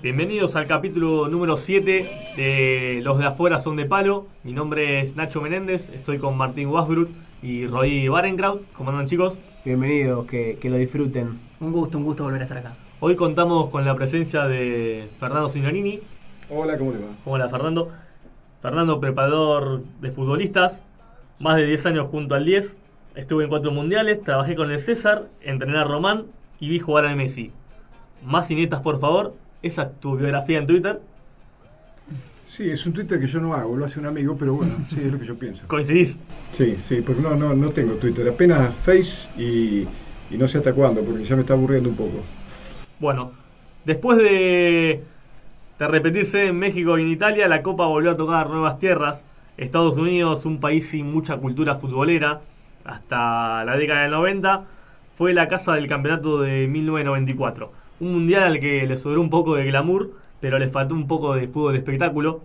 [0.00, 4.28] Bienvenidos al capítulo número 7 de Los de afuera son de palo.
[4.44, 7.10] Mi nombre es Nacho Menéndez, estoy con Martín Wasbrut
[7.42, 8.62] y Roy Barenkraut.
[8.74, 9.40] ¿Cómo andan chicos?
[9.64, 11.40] Bienvenidos, que, que lo disfruten.
[11.58, 12.76] Un gusto, un gusto volver a estar acá.
[13.00, 15.98] Hoy contamos con la presencia de Fernando Signorini.
[16.48, 17.06] Hola, ¿cómo le va?
[17.24, 17.90] Hola Fernando.
[18.62, 20.80] Fernando, preparador de futbolistas,
[21.40, 22.76] más de 10 años junto al 10.
[23.16, 26.26] Estuve en cuatro mundiales, trabajé con el César, entrené a Román
[26.60, 27.50] y vi jugar a Messi.
[28.22, 29.34] Más cinetas, por favor.
[29.62, 31.00] Esa es tu biografía en Twitter.
[32.44, 35.00] Sí, es un Twitter que yo no hago, lo hace un amigo, pero bueno, sí,
[35.04, 35.66] es lo que yo pienso.
[35.66, 36.18] ¿Coincidís?
[36.52, 39.86] Sí, sí, porque no, no, no tengo Twitter, apenas Face y,
[40.30, 42.24] y no sé hasta cuándo, porque ya me está aburriendo un poco.
[42.98, 43.32] Bueno,
[43.84, 45.04] después de,
[45.78, 49.24] de repetirse en México y en Italia, la Copa volvió a tocar nuevas tierras.
[49.56, 52.40] Estados Unidos, un país sin mucha cultura futbolera,
[52.84, 54.64] hasta la década del 90,
[55.14, 57.72] fue la casa del campeonato de 1994.
[58.00, 61.34] Un mundial al que le sobró un poco de glamour, pero le faltó un poco
[61.34, 62.42] de fútbol de espectáculo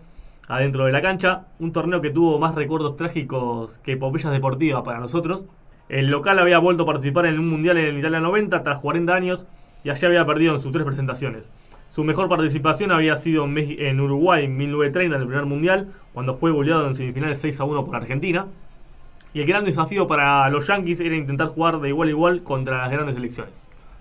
[0.47, 1.45] adentro de la cancha.
[1.59, 5.43] Un torneo que tuvo más recuerdos trágicos que epopeyas deportivas para nosotros.
[5.89, 9.45] El local había vuelto a participar en un mundial en Italia 90 tras 40 años
[9.83, 11.49] y allí había perdido en sus tres presentaciones.
[11.91, 16.49] Su mejor participación había sido en Uruguay en 1930 en el primer mundial, cuando fue
[16.49, 18.47] goleado en semifinales 6 a 1 por Argentina.
[19.35, 22.79] Y el gran desafío para los Yankees era intentar jugar de igual a igual contra
[22.79, 23.53] las grandes selecciones.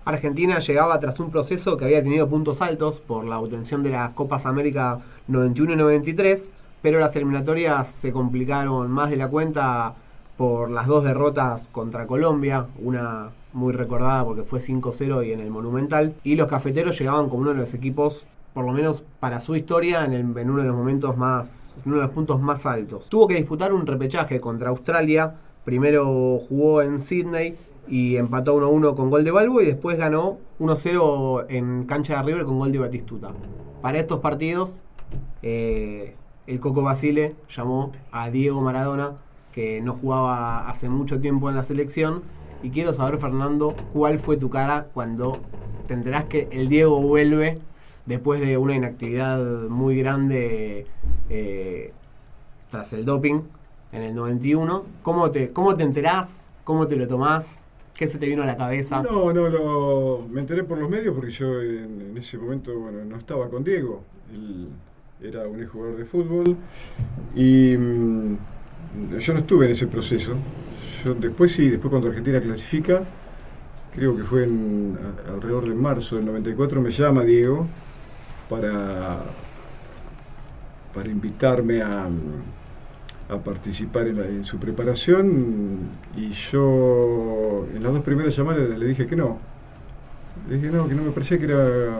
[0.05, 4.11] Argentina llegaba tras un proceso que había tenido puntos altos por la obtención de las
[4.11, 6.49] Copas América 91 y 93,
[6.81, 9.93] pero las eliminatorias se complicaron más de la cuenta
[10.37, 15.51] por las dos derrotas contra Colombia, una muy recordada porque fue 5-0 y en el
[15.51, 19.55] Monumental, y los cafeteros llegaban como uno de los equipos por lo menos para su
[19.55, 23.09] historia, en, el- en uno de los momentos más, uno de los puntos más altos.
[23.09, 25.33] Tuvo que disputar un repechaje contra Australia.
[25.65, 27.55] Primero jugó en Sydney
[27.87, 32.45] y empató 1-1 con gol de Balbo y después ganó 1-0 en cancha de River
[32.45, 33.31] con gol de Batistuta.
[33.81, 34.83] Para estos partidos,
[35.41, 36.15] eh,
[36.47, 39.17] el Coco Basile llamó a Diego Maradona,
[39.51, 42.23] que no jugaba hace mucho tiempo en la selección.
[42.63, 45.39] Y quiero saber, Fernando, cuál fue tu cara cuando
[45.87, 47.59] te enterás que el Diego vuelve
[48.05, 49.39] después de una inactividad
[49.69, 50.87] muy grande
[51.29, 51.93] eh,
[52.71, 53.41] tras el doping
[53.91, 54.83] en el 91.
[55.01, 56.45] ¿Cómo te, ¿Cómo te enterás?
[56.63, 57.65] ¿Cómo te lo tomás?
[57.95, 59.03] ¿Qué se te vino a la cabeza?
[59.03, 63.17] No, no, lo, me enteré por los medios porque yo en, ese momento bueno, no
[63.17, 64.03] estaba con Diego.
[64.33, 64.69] Él
[65.21, 66.57] era un jugador de fútbol
[67.35, 68.37] y mm,
[69.19, 70.33] yo no estuve en ese proceso.
[71.05, 73.03] Yo después sí, después cuando Argentina clasifica,
[73.93, 74.47] creo que fue
[75.27, 77.67] alrededor de marzo del 94, me llama Diego
[78.49, 79.23] para,
[80.93, 82.07] para invitarme a,
[83.29, 85.77] a participar en, su preparación
[86.15, 89.39] y yo en las dos primeras llamadas le dije que no.
[90.49, 91.99] Le dije no, que no me parecía que era,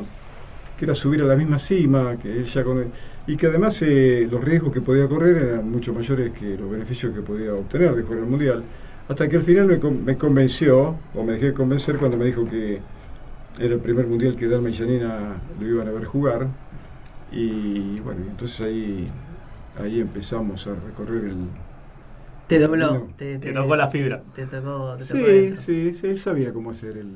[0.78, 2.92] que era subir a la misma cima, que él ya con-
[3.26, 7.14] y que además eh, los riesgos que podía correr eran mucho mayores que los beneficios
[7.14, 8.64] que podía obtener de jugar el Mundial.
[9.08, 12.80] Hasta que al final me, me convenció, o me dejé convencer cuando me dijo que
[13.60, 16.48] era el primer mundial que Dalma y Janina lo iban a ver jugar.
[17.32, 19.06] Y bueno, entonces ahí,
[19.80, 21.38] ahí empezamos a recorrer el.
[22.48, 22.94] Te dobló.
[22.94, 23.08] No.
[23.18, 24.22] Te, Te tocó la fibra.
[24.36, 27.12] Te tocó, te tocó Sí, sí, sí, él sabía cómo hacer el.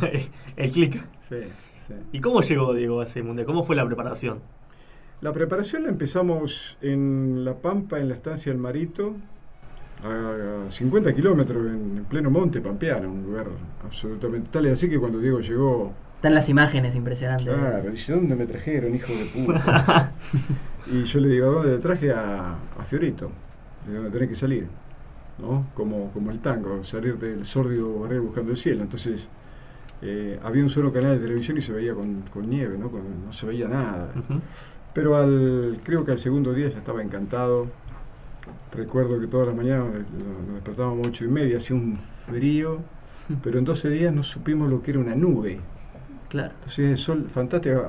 [0.56, 1.02] el click.
[1.28, 1.36] Sí,
[1.86, 1.94] sí.
[2.12, 3.46] ¿Y cómo llegó Diego a ese mundial?
[3.46, 4.40] ¿Cómo fue la preparación?
[5.20, 9.14] La preparación la empezamos en La Pampa, en la estancia El Marito,
[10.02, 13.46] a 50 kilómetros en, en pleno monte pampeano, un lugar
[13.84, 14.66] absolutamente tal.
[14.66, 17.54] Y así que cuando Diego llegó, Están las imágenes impresionantes.
[17.54, 20.12] claro, dice: ¿Dónde me trajeron, hijo de puta?
[20.86, 22.12] y yo le digo: ¿a ¿Dónde te traje?
[22.12, 23.30] A, a Fiorito.
[23.86, 24.68] Le digo: tenés que salir,
[25.38, 25.70] ¿no?
[25.74, 28.82] Como, como el tango, salir del sórdido barrer buscando el cielo.
[28.84, 29.30] Entonces.
[30.02, 32.90] eh, había un solo canal de televisión y se veía con, con nieve, ¿no?
[32.90, 34.16] Con- no se veía nada.
[34.94, 37.68] Pero al, creo que al segundo día ya estaba encantado.
[38.72, 40.04] Recuerdo que todas las mañanas eh,
[40.46, 42.84] nos despertábamos a ocho y media, hacía un frío,
[43.42, 45.60] pero en 12 días no supimos lo que era una nube.
[46.28, 46.52] Claro.
[46.54, 47.82] Entonces el sol fantástico.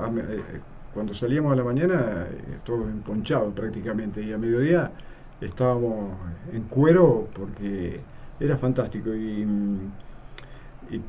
[0.98, 4.90] Cuando salíamos a la mañana, eh, todos emponchados prácticamente, y a mediodía
[5.40, 6.10] estábamos
[6.52, 8.00] en cuero porque
[8.40, 9.14] era fantástico.
[9.14, 9.78] Y, mm,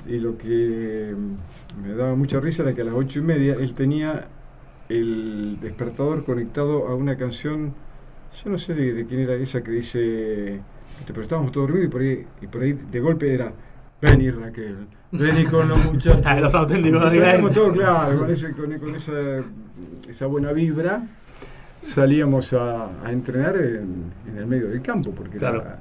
[0.07, 3.55] y- lo que mm, me daba mucha risa era que a las ocho y media
[3.55, 4.27] él tenía
[4.89, 7.73] el despertador conectado a una canción,
[8.43, 11.87] yo no sé de, de quién era esa que dice, este, pero estábamos todos dormidos
[11.89, 13.53] y por ahí, y por ahí de golpe era,
[14.01, 14.75] vení Raquel,
[15.11, 16.21] vení con los muchachos.
[16.25, 19.11] Ah, los auténticos Y salíamos todos, claro, con, ese- con- con esa,
[20.09, 21.03] esa buena vibra,
[21.81, 25.61] salíamos a, a entrenar en, en el medio del campo, porque Claro.
[25.61, 25.77] era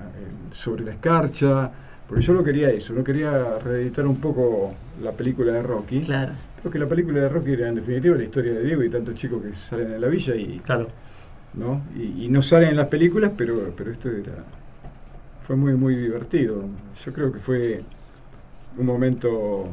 [0.52, 1.70] sobre la escarcha,
[2.08, 6.00] porque yo no quería eso, no quería reeditar un poco la película de Rocky.
[6.00, 6.32] Claro.
[6.60, 9.14] Creo que la película de Rocky era en definitiva la historia de Diego y tantos
[9.14, 10.88] chicos que salen de la villa y, Claro.
[11.54, 11.82] ¿no?
[11.96, 14.44] y, y no salen en las películas, pero, pero esto era
[15.46, 16.64] fue muy muy divertido.
[17.04, 17.82] Yo creo que fue
[18.76, 19.68] un momento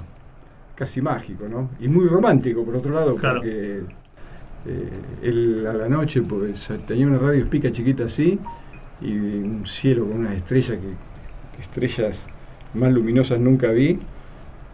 [0.75, 1.69] casi mágico, ¿no?
[1.79, 3.39] Y muy romántico por otro lado, Claro.
[3.39, 3.81] porque
[4.67, 4.89] eh,
[5.21, 8.39] él a la noche pues tenía una radio espica chiquita así
[9.01, 12.25] y un cielo con unas estrellas que, estrellas
[12.73, 13.97] más luminosas nunca vi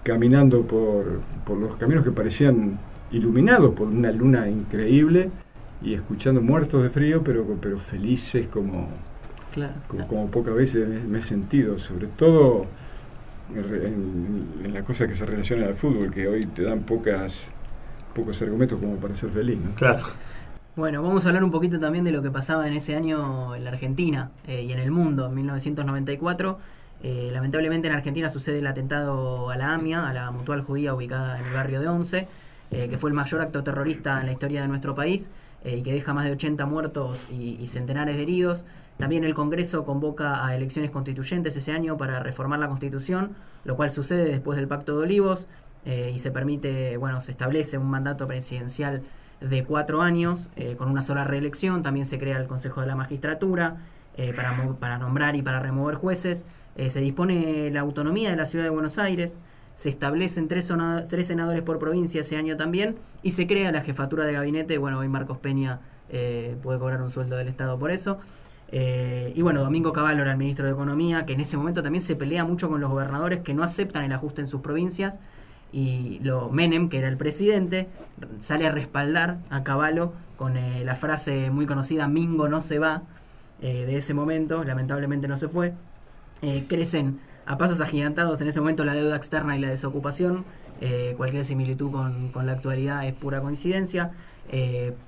[0.03, 2.79] caminando por, por los caminos que parecían
[3.12, 5.29] iluminados por una luna increíble
[5.83, 8.88] y escuchando muertos de frío pero, pero felices como,
[9.53, 9.73] Claro.
[9.88, 12.65] como, como pocas veces me, me he sentido, sobre todo
[13.56, 17.48] en, la cosa que se relaciona al fútbol, que hoy te dan pocas
[18.15, 19.57] pocos argumentos como para ser feliz.
[19.57, 19.74] ¿no?
[19.75, 20.03] Claro.
[20.75, 23.63] Bueno, vamos a hablar un poquito también de lo que pasaba en ese año en
[23.63, 26.59] la Argentina eh, y en el mundo, en 1994.
[27.03, 31.39] Eh, lamentablemente en Argentina sucede el atentado a la AMIA, a la mutual judía ubicada
[31.39, 32.27] en el barrio de Once,
[32.69, 35.30] eh, que fue el mayor acto terrorista en la historia de nuestro país
[35.63, 38.65] eh, y que deja más de 80 muertos y, y centenares de heridos.
[39.01, 43.31] También el Congreso convoca a elecciones constituyentes ese año para reformar la Constitución,
[43.65, 45.48] lo cual sucede después del Pacto de Olivos
[45.86, 49.01] eh, y se permite, bueno, se establece un mandato presidencial
[49.42, 51.83] de cuatro años eh, con una sola reelección.
[51.83, 53.77] También se crea el Consejo de la Magistratura
[54.15, 56.45] eh, para, para nombrar y para remover jueces.
[56.75, 59.38] Eh, se dispone la autonomía de la ciudad de Buenos Aires.
[59.75, 60.71] Se establecen tres,
[61.09, 62.95] tres senadores por provincia ese año también.
[63.24, 64.77] Y se crea la jefatura de gabinete.
[64.77, 65.80] Bueno, hoy Marcos Peña
[66.62, 68.19] puede cobrar un sueldo del Estado por eso.
[68.71, 72.01] Eh, y bueno, Domingo Cavallo era el ministro de Economía, que en ese momento también
[72.01, 75.19] se pelea mucho con los gobernadores que no aceptan el ajuste en sus provincias.
[75.73, 77.88] Y lo Menem, que era el presidente,
[78.39, 83.03] sale a respaldar a Cavallo con eh, la frase muy conocida, Mingo no se va,
[83.62, 85.73] eh, de ese momento, lamentablemente no se fue.
[86.68, 90.44] Crecen a pasos agigantados en ese momento la deuda externa y la desocupación.
[91.15, 94.09] Cualquier similitud con, con la actualidad es pura coincidencia.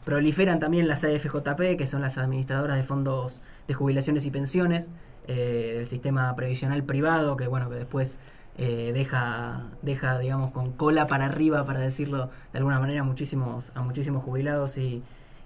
[0.06, 4.89] Proliferan también las AFJP, que son las administradoras de fondos de jubilaciones y pensiones
[5.27, 8.19] eh, del sistema previsional privado, que bueno, que después
[8.57, 13.81] eh, deja, deja, digamos, con cola para arriba, para decirlo de alguna manera, muchísimos, a
[13.81, 15.01] muchísimos jubilados y,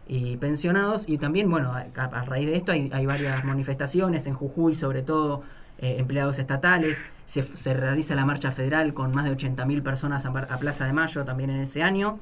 [0.07, 1.07] y pensionados.
[1.07, 5.03] Y también, bueno, a, a raíz de esto hay, hay varias manifestaciones en Jujuy, sobre
[5.03, 5.43] todo
[5.77, 7.05] eh, empleados estatales.
[7.27, 11.23] Se, realiza la marcha federal con más de 80.000 personas a, a Plaza de Mayo
[11.23, 12.19] también en ese año.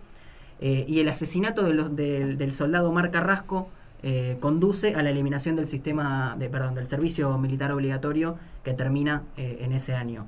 [0.60, 3.70] Y el asesinato de los, del soldado Mar Carrasco
[4.08, 9.24] eh, conduce a la eliminación del sistema, de, perdón, del servicio militar obligatorio que termina
[9.36, 10.28] eh, en ese año.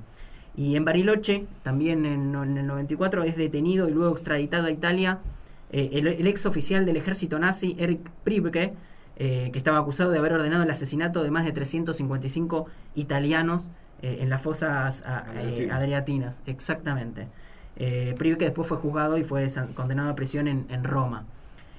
[0.56, 5.20] Y en Bariloche, también en, en, el 94, es detenido y luego extraditado a Italia
[5.70, 8.74] eh, el, el, ex oficial del ejército nazi, Eric Pribke,
[9.16, 12.66] eh, que estaba acusado de haber ordenado el asesinato de más de 355
[12.96, 13.70] italianos
[14.02, 15.24] en las fosas a,
[15.72, 16.40] adriatinas.
[16.46, 17.28] Exactamente.
[18.16, 21.26] Pribke después fue juzgado y fue condenado a prisión en, en Roma.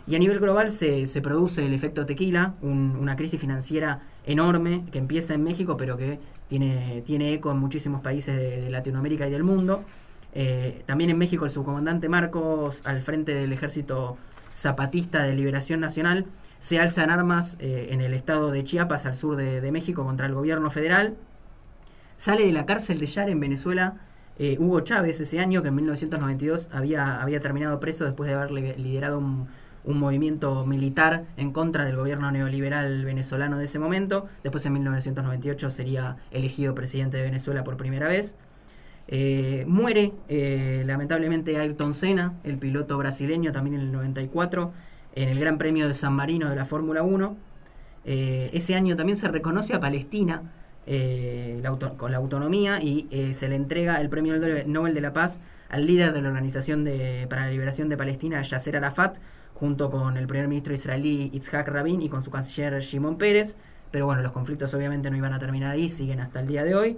[0.09, 4.83] Y a nivel global se, se produce el efecto tequila, un, una crisis financiera enorme
[4.91, 6.17] que empieza en México, pero que
[6.47, 9.83] tiene, tiene eco en muchísimos países de, Latinoamérica y del mundo.
[10.33, 14.17] Eh, también en México el subcomandante Marcos, al frente del Ejército
[14.51, 16.25] Zapatista de Liberación Nacional,
[16.57, 20.03] se alza en armas eh, en el estado de Chiapas, al sur de, de, México,
[20.03, 21.17] contra el gobierno federal.
[22.17, 23.97] Sale de la cárcel de Yar en Venezuela
[24.39, 28.51] eh, Hugo Chávez ese año, que en 1992 había, había terminado preso después de haber
[28.51, 29.49] liderado un,
[29.83, 34.27] un movimiento militar en contra del gobierno neoliberal venezolano de ese momento.
[34.43, 38.37] Después en 1998 sería elegido presidente de Venezuela por primera vez.
[39.11, 44.71] Eh, muere eh, lamentablemente Ayrton Senna, el piloto brasileño, también en el 94,
[45.15, 47.35] en el Gran Premio de San Marino de la Fórmula 1.
[48.05, 50.43] Eh, ese año también se reconoce a Palestina
[51.97, 54.33] con la autonomía y se le entrega el Premio
[54.65, 58.41] Nobel de la Paz al líder de la Organización de, para la Liberación de Palestina,
[58.41, 59.19] Yasser Arafat,
[59.59, 63.57] junto con el primer ministro israelí Itzhak Rabin y con su canciller Shimon Pérez.
[63.91, 66.75] Pero bueno, los conflictos obviamente no iban a terminar ahí, siguen hasta el día de
[66.75, 66.97] hoy.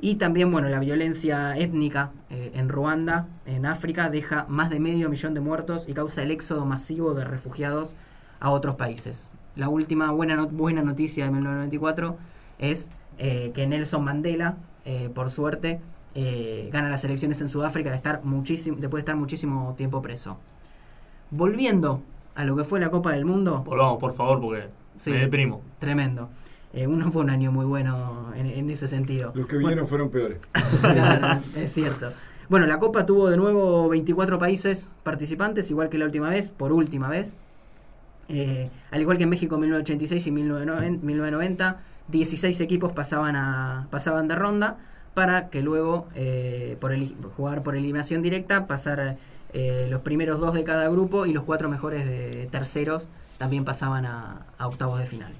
[0.00, 5.08] Y también, bueno, la violencia étnica eh, en Ruanda, en África, deja más de medio
[5.08, 7.94] millón de muertos y causa el éxodo masivo de refugiados
[8.40, 9.28] a otros países.
[9.54, 12.16] La última buena, buena noticia de 1994
[12.58, 15.80] es eh, que Nelson Mandela, eh, por suerte,
[16.72, 20.38] gana las elecciones en Sudáfrica de estar muchísimo, después de estar muchísimo tiempo preso.
[21.30, 22.02] Volviendo
[22.34, 23.62] a lo que fue la Copa del Mundo.
[23.64, 24.68] Volvamos, por favor, porque
[24.98, 25.62] sí, me deprimo.
[25.78, 26.28] Tremendo.
[26.72, 29.32] Eh, uno fue un año muy bueno en, en ese sentido.
[29.34, 30.38] Los que vinieron bueno, fueron peores.
[30.80, 32.10] Claro, es cierto.
[32.48, 36.72] Bueno, la Copa tuvo de nuevo 24 países participantes, igual que la última vez, por
[36.72, 37.38] última vez.
[38.28, 44.28] Eh, al igual que en México en 1986 y 1990, 16 equipos pasaban, a, pasaban
[44.28, 44.78] de ronda
[45.14, 49.16] para que luego, eh, por el, jugar por eliminación directa, pasar
[49.52, 54.06] eh, los primeros dos de cada grupo y los cuatro mejores de terceros también pasaban
[54.06, 55.32] a, octavos de final.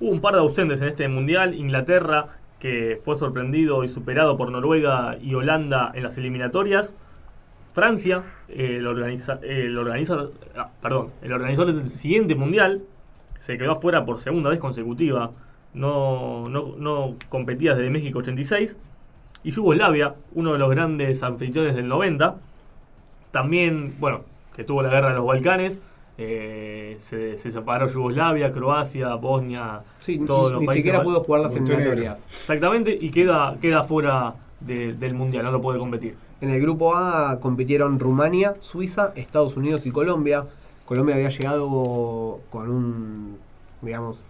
[0.00, 1.54] Hubo un par de ausentes en este mundial.
[1.54, 2.28] Inglaterra,
[2.58, 6.94] que fue sorprendido y superado por Noruega y Holanda en las eliminatorias.
[7.72, 8.86] Francia, el, el,
[9.78, 12.82] organiza, ah, perdón, el organizador del siguiente mundial,
[13.40, 15.32] se quedó afuera por segunda vez consecutiva.
[15.74, 18.76] No, no, no competía desde México 86.
[19.42, 22.36] Y Yugoslavia, uno de los grandes anfitriones del 90.
[23.34, 24.20] También, bueno,
[24.54, 25.82] que tuvo la guerra de los Balcanes.
[26.16, 31.04] eh, se, se separó Yugoslavia, Croacia, Bosnia, Sí, todos ni, los ni países siquiera bal-
[31.06, 32.28] pudo jugar las eliminatorias.
[32.42, 36.14] Exactamente, y queda, queda fuera de- del mundial, no lo puede competir.
[36.40, 40.44] En el grupo A compitieron Rumania, Suiza, Estados Unidos y Colombia.
[40.84, 43.38] Colombia había llegado con un,
[43.82, 44.24] digamos,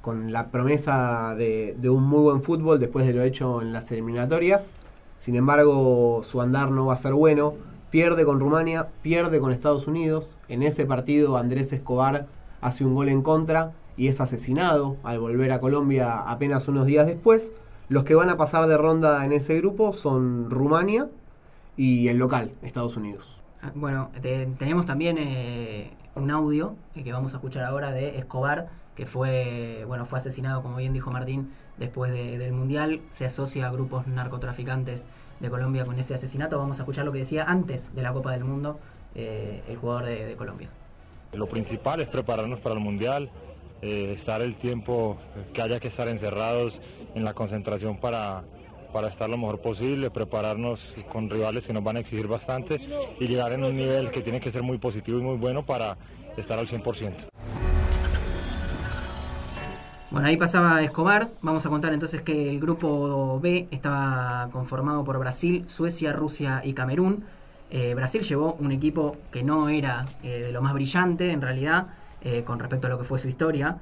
[0.00, 3.92] con la promesa de, de un muy buen fútbol después de lo hecho en las
[3.92, 4.72] eliminatorias.
[5.20, 7.54] Sin embargo, su andar no va a ser bueno.
[7.94, 10.36] Pierde con Rumania, pierde con Estados Unidos.
[10.48, 12.26] En ese partido Andrés Escobar
[12.60, 17.06] hace un gol en contra y es asesinado al volver a Colombia apenas unos días
[17.06, 17.52] después.
[17.88, 21.06] Los que van a pasar de ronda en ese grupo son Rumania
[21.76, 23.44] y el local, Estados Unidos.
[23.62, 28.18] Ah, Bueno, te- tenemos también eh, un audio eh, que vamos a escuchar ahora de
[28.18, 33.02] Escobar, que fue, bueno, fue asesinado, como bien dijo Martín, después de- del Mundial.
[33.10, 35.04] Se asocia a grupos narcotraficantes
[35.40, 36.58] de Colombia con ese asesinato.
[36.58, 38.78] Vamos a escuchar lo que decía antes de la Copa del Mundo
[39.14, 40.68] eh, el jugador de, Colombia.
[41.32, 43.30] Lo principal es prepararnos para el Mundial,
[43.82, 45.18] eh, estar el tiempo
[45.52, 46.80] que haya que estar encerrados
[47.14, 48.42] en la concentración para,
[48.92, 50.80] para estar lo mejor posible, prepararnos
[51.12, 52.80] con rivales que nos van a exigir bastante
[53.20, 55.96] y llegar en un nivel que tiene que ser muy positivo y muy bueno para
[56.36, 57.73] estar al 100%.
[60.14, 61.30] Bueno, ahí pasaba Escobar.
[61.42, 66.72] Vamos a contar entonces que el grupo B estaba conformado por Brasil, Suecia, Rusia y
[66.72, 67.24] Camerún.
[67.68, 71.88] Eh, Brasil llevó un equipo que no era eh, de lo más brillante en realidad
[72.22, 73.78] eh, con respecto a lo que fue su historia.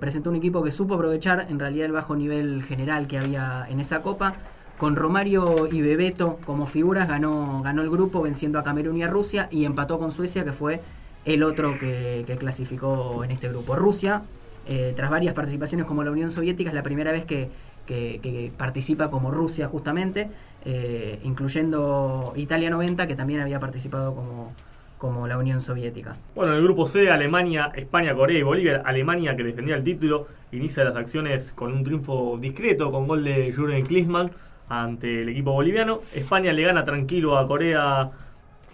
[0.00, 3.78] Presentó un equipo que supo aprovechar en realidad el bajo nivel general que había en
[3.78, 4.34] esa copa.
[4.78, 9.06] Con Romario y Bebeto como figuras ganó, ganó el grupo venciendo a Camerún y a
[9.06, 10.82] Rusia y empató con Suecia que fue
[11.24, 13.76] el otro que clasificó en este grupo.
[13.76, 14.24] Rusia
[14.66, 17.48] eh, tras varias participaciones como la Unión Soviética, es la primera vez que,
[17.86, 20.28] que- participa como Rusia justamente,
[20.64, 24.52] eh, incluyendo Italia 90, que también había participado como,
[24.98, 26.16] como la Unión Soviética.
[26.34, 28.82] Bueno, en el grupo C, Alemania, España, Corea y Bolivia.
[28.84, 33.52] Alemania, que defendía el título, inicia las acciones con un triunfo discreto, con gol de
[33.52, 34.30] Jürgen Klinsmann
[34.68, 36.00] ante el equipo boliviano.
[36.14, 38.10] España le gana tranquilo a Corea,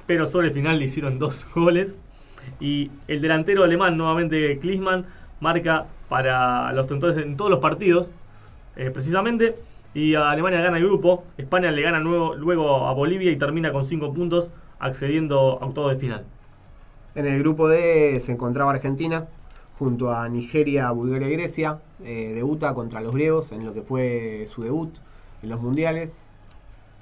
[0.06, 1.98] pero sobre el final le hicieron dos goles.
[2.60, 5.06] Y el delantero alemán, nuevamente Klinsmann,
[5.42, 8.12] marca para los tentores en todos los partidos,
[8.76, 9.56] eh, precisamente.
[9.92, 11.24] Y Alemania gana el grupo.
[11.36, 15.98] España le gana luego a Bolivia y termina con 5 puntos, accediendo a octavos de
[15.98, 16.24] final.
[17.14, 19.26] En el grupo D se encontraba Argentina
[19.78, 21.78] junto a Nigeria, Bulgaria y Grecia.
[22.02, 24.94] Eh, debuta contra los griegos en lo que fue su debut
[25.42, 26.22] en los mundiales.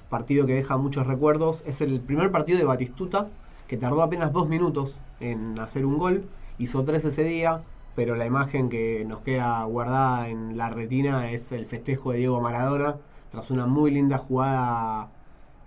[0.09, 1.63] Partido que deja muchos recuerdos.
[1.65, 3.29] Es el primer partido de Batistuta
[3.69, 6.25] que tardó apenas dos minutos en hacer un gol.
[6.59, 7.63] Hizo tres ese día,
[7.95, 12.41] pero la imagen que nos queda guardada en la retina es el festejo de Diego
[12.41, 12.97] Maradona
[13.31, 15.09] tras una muy linda jugada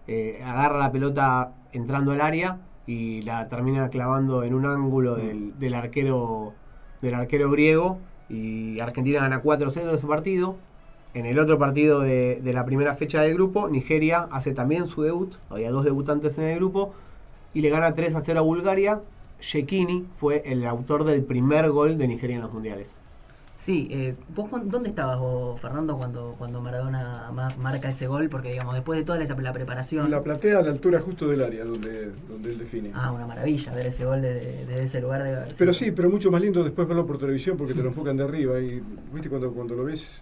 [0.08, 5.58] eh, agarra la pelota entrando al área y la termina clavando en un ángulo del,
[5.58, 6.54] del arquero
[7.02, 8.00] del arquero griego
[8.30, 10.56] y Argentina gana 4-0 en ese partido.
[11.14, 15.04] En el otro partido de, de la primera fecha del grupo, Nigeria hace también su
[15.04, 16.94] debut, había dos debutantes en el grupo,
[17.54, 19.02] y le gana 3-0 a Bulgaria.
[19.44, 23.00] Shekini fue el autor del primer gol de Nigeria en los mundiales.
[23.58, 28.28] Sí, eh, ¿vos dónde estabas vos, Fernando, cuando, cuando Maradona ma- marca ese gol?
[28.30, 30.10] Porque, digamos, después de toda esa, la preparación...
[30.12, 32.92] La platea a la altura justo del área donde, donde él define.
[32.94, 35.24] Ah, una maravilla ver ese gol desde de, ese lugar.
[35.24, 38.18] De, Pero sí, pero mucho más lindo después verlo por televisión porque te lo enfocan
[38.18, 38.82] de arriba y
[39.14, 40.22] viste cuando, cuando lo ves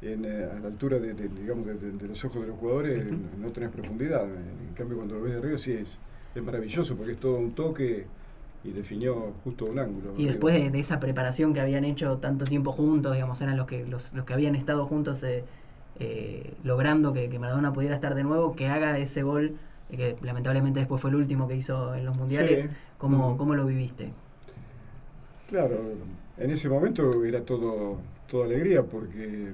[0.00, 2.58] en, eh, a la altura de, de- digamos de, de- de los ojos de los
[2.58, 3.04] jugadores
[3.38, 4.24] no tenés profundidad.
[4.24, 5.88] En cambio cuando lo ves de arriba sí es,
[6.34, 8.06] es maravilloso porque es todo un toque
[8.62, 10.14] y definió justo un ángulo.
[10.18, 13.66] Y después de, de esa preparación que habían hecho tanto tiempo juntos, digamos, eran los
[13.66, 15.44] que los, los que habían estado juntos eh,
[15.98, 19.56] eh, logrando que, que Maradona pudiera estar de nuevo, que haga ese gol,
[19.90, 22.62] eh, que lamentablemente después fue el último que hizo en los mundiales.
[22.62, 22.68] Sí.
[22.98, 23.36] ¿Cómo.
[23.38, 24.10] ¿Cómo lo viviste?
[25.48, 25.80] Claro,
[26.36, 27.98] en ese momento era todo,
[28.28, 29.52] todo alegría porque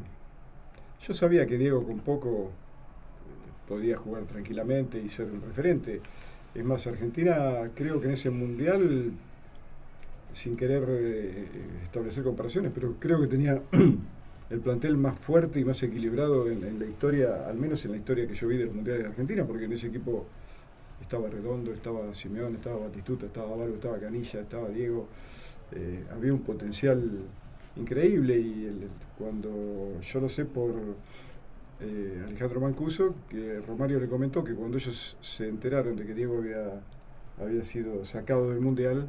[1.06, 6.00] yo sabía que Diego con poco eh, podía jugar tranquilamente y ser un referente.
[6.56, 9.12] Es más, Argentina creo que en ese mundial,
[10.32, 11.44] sin querer eh,
[11.82, 13.60] establecer comparaciones, pero creo que tenía
[14.50, 18.26] el plantel más fuerte y más equilibrado en, la historia, al menos en la historia
[18.26, 20.24] que yo vi de los mundiales de Argentina, porque en ese equipo
[21.02, 25.08] estaba Redondo, estaba Simeón, estaba Batistuta, estaba Barbo, estaba Canilla, estaba Diego.
[25.72, 27.02] Eh, había un potencial
[27.76, 30.72] increíble y cuando yo lo sé por
[31.80, 36.38] eh, Alejandro Mancuso, que Romario le comentó que cuando ellos se enteraron de que Diego
[36.38, 36.80] había,
[37.40, 39.08] había sido sacado del Mundial,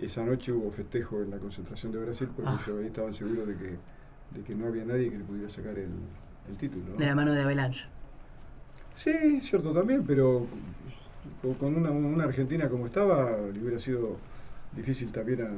[0.00, 2.60] esa noche hubo festejo en la concentración de Brasil porque Ah.
[2.66, 3.76] ellos ahí estaban seguros de que,
[4.34, 5.90] de que no había nadie que le pudiera sacar el,
[6.48, 6.84] el título.
[6.92, 6.96] ¿no?
[6.96, 7.84] De la mano de Avalanche.
[8.94, 10.46] Sí, cierto también, pero
[11.42, 14.16] con- con una, una Argentina como estaba, le hubiera sido
[14.74, 15.50] difícil también a,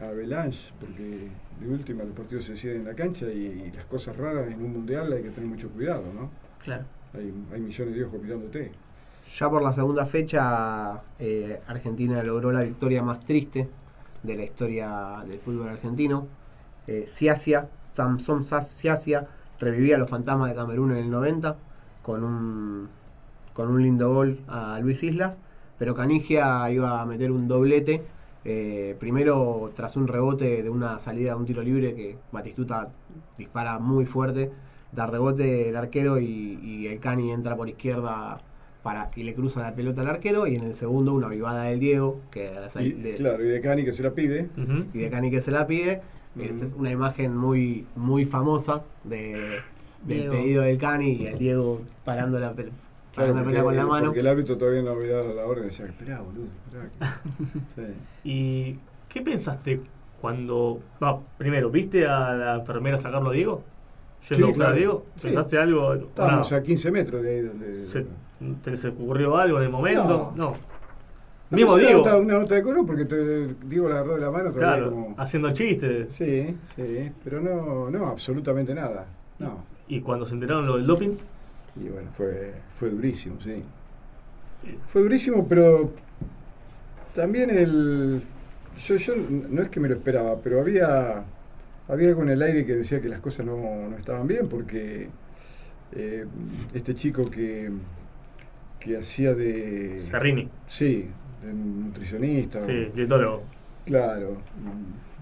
[0.00, 1.28] a Avalanche, porque
[1.60, 4.62] de última los partidos se deciden en la cancha y, y las cosas raras en
[4.62, 6.30] un mundial hay que tener mucho cuidado, ¿no?
[6.64, 6.84] Claro.
[7.14, 8.72] Hay, hay millones de ojos mirándote.
[9.38, 13.68] Ya por la segunda fecha, eh, Argentina logró la victoria más triste
[14.22, 16.26] de la historia del fútbol argentino.
[16.86, 19.26] Eh, Siasia, Samson Siasia,
[19.58, 21.56] revivía a los fantasmas de Camerún en el 90
[22.02, 22.88] con un,
[23.52, 25.40] con un lindo gol a Luis Islas,
[25.78, 28.02] pero Canigia iba a meter un doblete.
[28.44, 32.88] Eh, primero tras un rebote de una salida de un tiro libre que Batistuta
[33.38, 34.50] dispara muy fuerte,
[34.92, 38.40] da rebote el arquero y, y el Cani entra por izquierda
[38.82, 41.78] para y le cruza la pelota al arquero y en el segundo una vivada del
[41.78, 44.48] Diego que a la sal- Y, de- claro, y de Cani que se la pide.
[44.92, 46.00] Y de Cani que se la pide
[46.38, 49.60] Este, una imagen muy muy famosa de,
[50.04, 50.32] del Diego.
[50.34, 52.70] pedido del Cani y el Diego parando la, pel-
[53.14, 55.86] Claro, porque, con la mano porque el árbitro todavía no había dado la orden, decía,
[55.86, 56.88] esperá, boludo, esperá.
[57.76, 57.82] que-".
[57.82, 57.94] Sí.
[58.24, 58.78] ¿Y
[59.08, 59.80] qué pensaste
[60.20, 60.80] cuando...
[61.02, 63.62] va, primero, ¿viste a la enfermera sacarlo a Diego?
[64.28, 64.76] ¿Yendo Sí, a buscar a claro.
[64.76, 65.06] Diego?
[65.16, 65.22] Sí.
[65.28, 65.94] ¿Pensaste algo?
[65.94, 67.86] Estábamos a 15 metros de ahí donde...
[67.86, 68.06] ¿Se,
[68.62, 70.32] ¿Te se ocurrió algo en el momento?
[70.36, 70.50] No.
[70.50, 70.54] No.
[71.50, 71.98] Mismo Una Diego.
[71.98, 75.14] nota, una nota de color porque te, Diego la agarró de la mano Claro, como...
[75.18, 76.14] haciendo chistes.
[76.14, 79.04] Sí, sí, pero no, no, absolutamente nada.
[79.38, 79.58] No.
[79.86, 81.10] Y cuando se enteraron lo del doping,
[81.76, 83.62] Y bueno, fue, fue durísimo, sí.
[84.88, 85.92] Fue durísimo, pero
[87.14, 88.22] también el...
[88.78, 91.24] Yo, yo no es que me lo esperaba, pero había,
[91.88, 93.56] había algo en el aire que decía que las cosas no,
[93.88, 95.08] no estaban bien, porque
[95.92, 96.26] eh,
[96.72, 97.70] este chico que,
[98.80, 100.00] que hacía de...
[100.00, 101.08] Serrini, Sí,
[101.44, 102.60] de nutricionista.
[102.60, 103.42] sí, dietólogo.
[103.84, 104.38] Claro.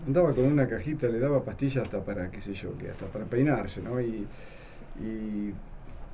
[0.07, 3.25] Andaba con una cajita, le daba pastillas hasta para, qué sé yo, que hasta para
[3.25, 4.01] peinarse, ¿no?
[4.01, 4.27] Y,
[5.03, 5.53] y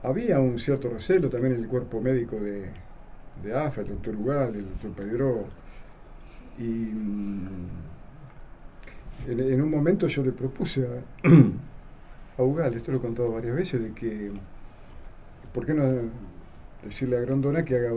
[0.02, 2.66] había un cierto recelo también en el cuerpo médico de,
[3.42, 5.44] de AFA, el doctor Ugal, el doctor Pedro.
[6.58, 7.68] Y mm,
[9.28, 11.28] en, en un momento yo le propuse a,
[12.38, 14.30] a Ugal, esto lo he contado varias veces, de que,
[15.52, 15.84] ¿por qué no
[16.84, 17.90] decirle a Grondona que haga,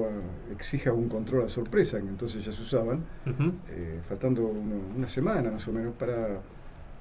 [0.51, 3.03] exija un control a sorpresa, que entonces ya se usaban?
[3.69, 6.39] Eh, faltando uno- una semana más o menos para,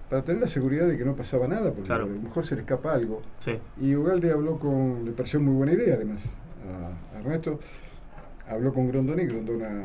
[0.08, 2.04] para tener la seguridad de que no pasaba nada, porque Claro.
[2.04, 3.22] a lo mejor se le escapa algo.
[3.40, 3.58] Sí.
[3.80, 6.28] Y Ugalde habló con, le pareció muy buena idea además
[6.66, 7.58] a, a Ernesto,
[8.48, 9.84] habló con Grondona y Grondona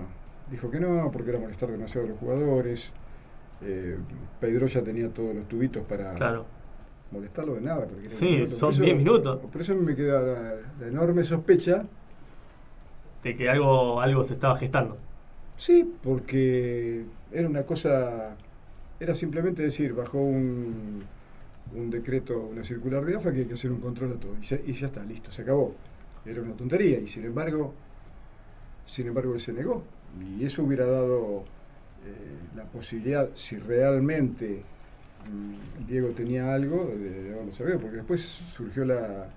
[0.49, 2.93] dijo que no, porque era molestar demasiado a los jugadores.
[3.61, 3.97] Eh,
[4.39, 6.45] Pedro ya tenía todos los tubitos para Claro.
[7.11, 7.85] molestarlo de nada.
[7.85, 9.39] porque era Sí, son Por eso- 10 minutos.
[9.51, 11.83] Por eso me queda la, la enorme sospecha
[13.23, 14.97] De que algo, algo se estaba gestando.
[15.55, 18.35] Sí, porque era una cosa,
[19.03, 21.03] era simplemente decir, bajo un,
[21.75, 24.35] un decreto, una circular de AFA que hay que hacer un control a todo.
[24.41, 25.75] Y, se- y ya está, listo, se acabó.
[26.25, 27.73] Era una tontería y sin embargo,
[28.87, 29.83] sin embargo él se negó.
[30.37, 31.43] Y eso hubiera dado
[32.05, 32.13] eh,
[32.55, 34.61] la posibilidad, si realmente
[35.31, 39.27] mm, Diego tenía algo, de, de haberlo sabido, porque después surgió la,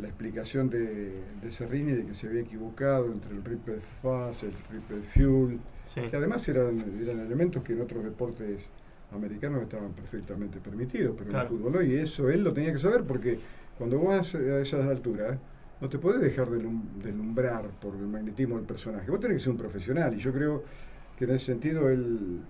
[0.00, 1.12] la explicación de,
[1.42, 6.00] de Serrini de que se había equivocado entre el Ripple Fast, el Ripple Fuel, Sí.
[6.10, 8.70] que además eran, eran elementos que en otros deportes
[9.12, 11.46] americanos estaban perfectamente permitidos, pero Claro.
[11.48, 13.38] en el fútbol hoy eso él lo tenía que saber porque
[13.78, 15.38] cuando vos vas a esas alturas
[15.80, 19.58] no te podés dejar deslumbrar por el magnetismo del personaje, vos tenés que ser un
[19.58, 20.62] profesional y yo creo
[21.18, 22.40] que en ese sentido él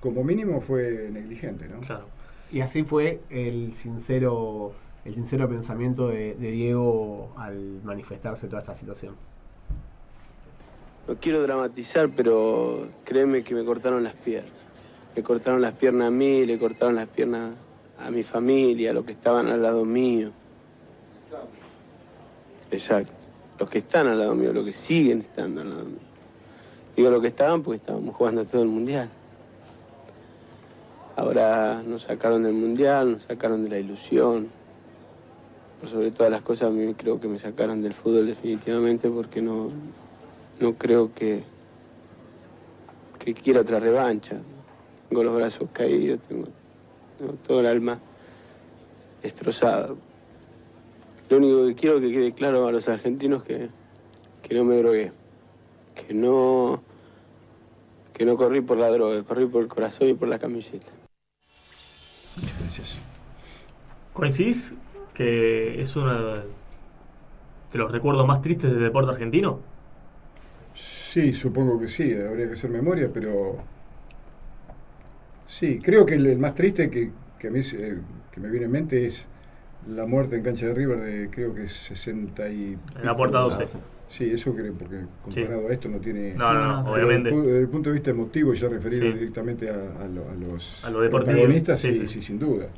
[0.00, 1.80] como mínimo fue negligente, ¿no?
[1.80, 2.06] Claro.
[2.52, 4.72] y así fue el sincero
[5.04, 9.14] el sincero pensamiento de, de Diego al manifestarse toda esta situación
[11.06, 14.52] No quiero dramatizar, pero créeme que me cortaron las piernas.
[15.18, 17.52] Me cortaron las piernas a mí, le cortaron las piernas
[17.98, 20.30] a mi familia, a los que estaban al lado mío.
[22.70, 23.12] Exacto.
[23.58, 25.98] Los que están al lado mío, los que siguen estando al lado mío.
[26.96, 29.08] Digo los que estaban porque estábamos jugando todo el mundial.
[31.16, 34.46] Ahora nos sacaron del mundial, nos sacaron de la ilusión.
[35.80, 39.42] Por sobre todas las cosas, a mí creo que me sacaron del fútbol definitivamente porque
[39.42, 39.68] no,
[40.60, 41.42] no creo que,
[43.18, 44.40] que quiera otra revancha.
[45.08, 46.48] Tengo los brazos caídos, tengo,
[47.18, 47.98] tengo todo el alma
[49.22, 49.96] destrozado.
[51.28, 53.68] Lo único que quiero que quede claro a los argentinos que,
[54.42, 55.12] que no me drogué,
[55.94, 56.82] que no,
[58.12, 60.90] que no corrí por la droga, corrí por el corazón y por la camiseta.
[62.36, 63.02] Muchas gracias.
[64.12, 64.74] ¿Coincidís
[65.14, 66.28] que es uno
[67.72, 69.60] de los recuerdos más tristes del deporte argentino?
[70.74, 73.56] Sí, supongo que sí, habría que hacer memoria, pero
[75.48, 77.98] sí, creo que el, el más triste que, que a mí se-
[78.30, 79.26] que me viene en mente es
[79.88, 83.38] la muerte en cancha de River de creo que es 60 y En la puerta
[83.38, 83.64] 12.
[84.08, 86.32] Sí, eso creo, porque comparado a esto no tiene...
[86.34, 87.28] No, no, no, No, Pero obviamente.
[87.30, 89.12] Desde el pu- desde el punto de vista emotivo, ya referido Sí.
[89.12, 92.06] directamente a, a lo- a los A lo deportivo, protagonistas, sí, sí, sí.
[92.14, 92.68] sí, sin duda.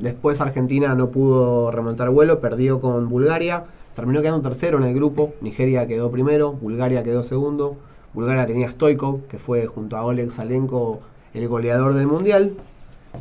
[0.00, 5.32] Después Argentina no pudo remontar vuelo, perdió con Bulgaria, terminó quedando tercero en el grupo,
[5.40, 7.76] Nigeria quedó primero, Bulgaria quedó segundo,
[8.12, 11.00] Bulgaria tenía Stoikov, que fue junto a Oleg Salenko
[11.34, 12.54] el goleador del Mundial,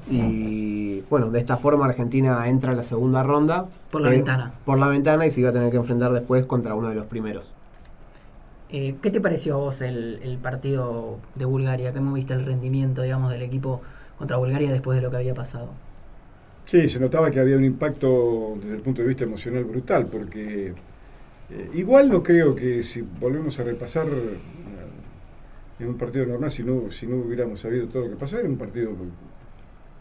[0.10, 3.68] y bueno, de esta forma Argentina entra a la segunda ronda.
[3.92, 4.54] Por la pero- ventana.
[4.66, 7.06] Por la ventana y se iba a tener que enfrentar después contra uno de los
[7.06, 7.56] primeros.
[8.70, 11.94] Eh, ¿Qué te pareció a vos el, el partido de Bulgaria?
[11.94, 13.82] ¿Cómo viste el rendimiento, digamos, del equipo
[14.18, 15.70] contra Bulgaria después de lo que había pasado?
[16.66, 20.74] Sí, se notaba que había un impacto desde el punto de vista emocional brutal, porque
[21.50, 24.38] eh, igual no creo que si volvemos a repasar eh,
[25.80, 28.50] en un partido normal, si no, si no hubiéramos sabido todo lo que pasó, era
[28.50, 28.92] un partido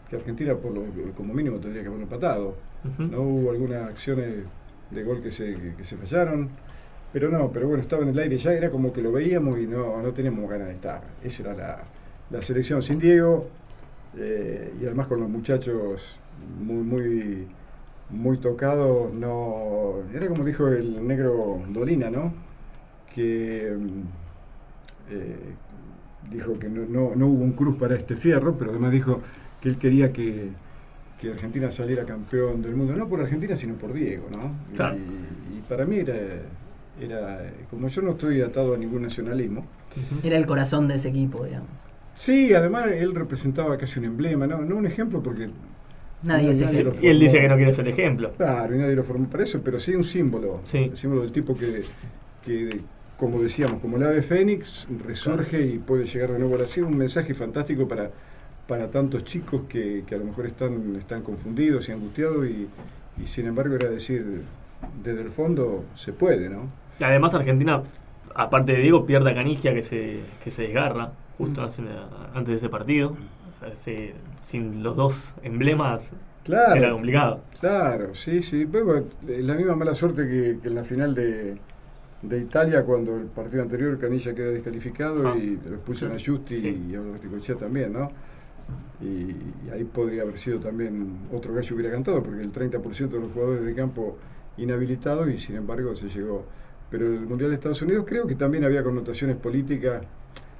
[0.09, 0.85] que Argentina por lo,
[1.15, 2.55] como mínimo tendría que haber empatado.
[2.97, 4.43] No hubo algunas acciones
[4.91, 6.49] de gol que se, que, que se fallaron,
[7.11, 9.67] pero no, pero bueno, estaba en el aire ya, era como que lo veíamos y
[9.67, 11.01] no, no teníamos ganas de estar.
[11.23, 11.83] Esa era la,
[12.29, 13.47] la selección sin Diego
[14.17, 16.19] eh, y además con los muchachos
[16.59, 17.47] muy, muy,
[18.09, 19.13] muy tocados.
[19.13, 22.33] No, era como dijo el negro Dolina, ¿no?
[23.13, 23.75] Que
[25.09, 25.55] eh,
[26.31, 29.21] dijo que no, no, no hubo un cruz para este fierro, pero además dijo
[29.61, 30.49] que él quería que,
[31.19, 34.51] que Argentina saliera campeón del mundo, no por Argentina, sino por Diego, ¿no?
[34.75, 34.97] Claro.
[34.97, 36.15] Y, y para mí era,
[37.01, 39.65] era, como yo no estoy atado a ningún nacionalismo.
[40.23, 41.69] Era el corazón de ese equipo, digamos.
[42.15, 45.49] sí, además él representaba casi un emblema, no, no un ejemplo porque
[46.23, 48.31] Nadie se Nadie Y él dice que no quiere ser ejemplo.
[48.33, 50.61] Claro, y nadie lo formó para eso, pero sí un símbolo.
[50.63, 50.89] Sí.
[50.89, 51.83] Un símbolo del tipo que,
[52.43, 52.81] que,
[53.17, 56.65] como decíamos, como el ave fénix, resurge y puede llegar de nuevo a la.
[56.85, 58.11] Un mensaje fantástico para,
[58.67, 62.67] para tantos chicos que, que a lo mejor están, están confundidos y angustiados y,
[63.21, 64.41] y sin embargo era decir,
[65.03, 66.69] desde el fondo se puede, ¿no?
[66.99, 67.81] Y además Argentina,
[68.35, 71.65] aparte de Diego, pierde a Canigia que se, que se desgarra justo Mm.
[71.65, 71.83] hace-
[72.33, 73.15] antes de ese partido.
[73.55, 74.13] O sea, se-
[74.45, 76.11] sin los dos emblemas
[76.43, 76.75] Claro.
[76.75, 77.41] era complicado.
[77.59, 78.65] Claro, sí, sí.
[78.65, 81.57] Bueno, la misma mala suerte que, que en la final de,
[82.21, 85.37] de Italia, cuando el partido anterior Canilla queda descalificado Ah.
[85.37, 86.87] y lo expulsan a Justi Sí.
[86.91, 88.11] y a Orticochea también, ¿no?
[89.01, 93.19] Y, y ahí podría haber sido también otro gallo hubiera cantado, porque el 30% de
[93.19, 94.17] los jugadores de campo
[94.57, 96.43] inhabilitados y sin embargo se llegó.
[96.89, 100.01] Pero el Mundial de Estados Unidos creo que también había connotaciones políticas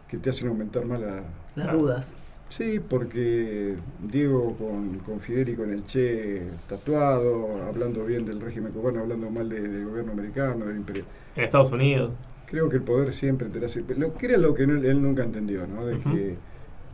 [0.08, 1.24] que te hacen aumentar más la,
[1.56, 2.16] Las dudas.
[2.50, 3.76] Sí, porque
[4.10, 9.30] Diego con, con Fidel y con el Che tatuado, hablando bien del régimen cubano, hablando
[9.30, 11.04] mal de- del gobierno americano, del imperio.
[11.36, 12.14] En Estados Unidos.
[12.46, 13.84] Creo que el poder siempre te hace.
[13.98, 15.86] Lo que era lo que él, él nunca entendió, ¿no?
[15.86, 16.36] De que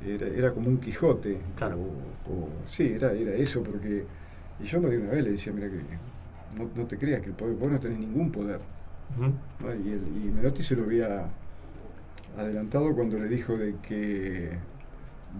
[0.06, 1.38] era, era como un Quijote.
[1.56, 1.78] Claro.
[1.78, 4.04] O, o- sí, era, era eso, porque.
[4.60, 5.76] Y yo me di una vez, le decía, mira que
[6.58, 8.60] no, no te creas que el poder, vos no tenés ningún poder.
[9.86, 11.26] Y, el- y Menotti se lo había
[12.38, 14.50] adelantado cuando le dijo de que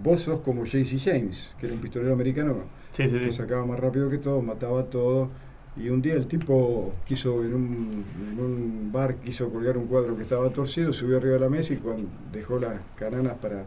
[0.02, 2.56] vos sos como JC James, que era un pistolero americano
[2.92, 5.28] Sí, sí, que sacaba más rápido que todo, mataba a todo.
[5.76, 10.16] Y un día el tipo quiso en un, en un bar, quiso colgar un cuadro
[10.16, 13.64] que estaba torcido, subió arriba de la mesa y cuando dejó las cananas para,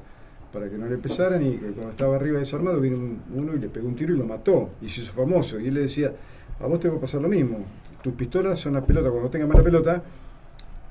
[0.54, 3.68] para que no le pesaran y cuando estaba arriba desarmado vino un- uno y le
[3.68, 5.60] pegó un tiro y lo mató y se hizo famoso.
[5.60, 6.14] Y él le decía,
[6.62, 7.66] a vos te va a pasar lo mismo,
[8.02, 10.02] tus pistolas son las pelotas, cuando tengas mala pelota,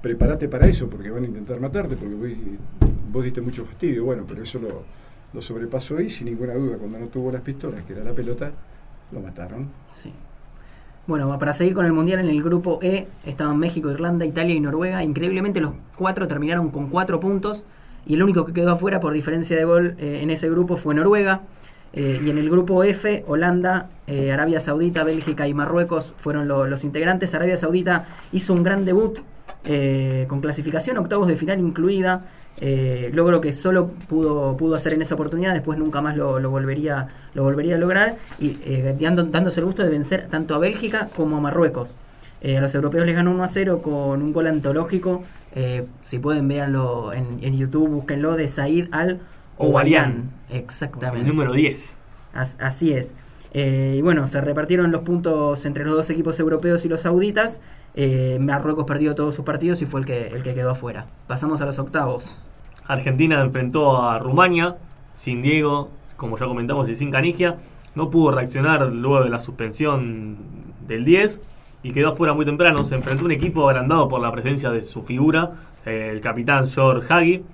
[0.03, 2.29] prepárate para eso porque van a intentar matarte porque vos,
[3.11, 4.05] vos diste mucho fastidio.
[4.05, 4.83] Bueno, pero eso lo,
[5.37, 8.53] lo sobrepasó y sin ninguna duda, cuando no tuvo las pistolas, que era la pelota,
[9.13, 9.69] lo mataron.
[9.93, 10.11] Sí.
[11.07, 14.61] Bueno, para seguir con el Mundial, en el grupo E estaban México, Irlanda, Italia y
[14.61, 15.03] Noruega.
[15.05, 17.67] Increíblemente los cuatro terminaron con cuatro puntos
[18.07, 20.95] y el único que quedó afuera por diferencia de gol eh, en ese grupo fue
[20.95, 21.43] Noruega.
[21.93, 26.67] Eh, y en el grupo F, Holanda, eh, Arabia Saudita, Bélgica y Marruecos fueron lo-
[26.67, 27.35] los integrantes.
[27.35, 29.19] Arabia Saudita hizo un gran debut
[30.29, 32.25] con clasificación, octavos de final incluida.
[32.61, 36.51] Eh, logro que solo pudo, pudo hacer en esa oportunidad, después nunca más lo, lo
[36.51, 40.59] volvería, lo volvería a lograr, y eh, dando- dándose el gusto de vencer tanto a
[40.59, 41.97] Bélgica como a Marruecos.
[42.41, 45.23] Eh, a los europeos les ganó 1 a 0 con un gol antológico.
[45.55, 49.21] eh, si pueden, véanlo en, en YouTube, búsquenlo, de Said Al
[49.59, 50.31] Owarian.
[50.51, 51.21] Exactamente.
[51.23, 51.95] El número 10.
[52.35, 53.15] As- así es.
[53.55, 57.63] Y bueno, se repartieron los puntos entre los dos equipos europeos y los sauditas.
[58.39, 61.07] Marruecos perdió todos sus partidos y fue el que, el que quedó afuera.
[61.27, 62.39] Pasamos a los octavos.
[62.89, 64.77] Argentina enfrentó a Rumania
[65.15, 67.57] sin Diego, como ya comentamos, y sin Canigia.
[67.95, 70.37] No pudo reaccionar luego de la suspensión
[70.87, 71.41] del 10
[71.83, 72.85] y quedó afuera muy temprano.
[72.85, 75.53] Se enfrentó a un equipo agrandado por la presencia de su figura,
[75.85, 77.45] eh, el capitán George Hagi.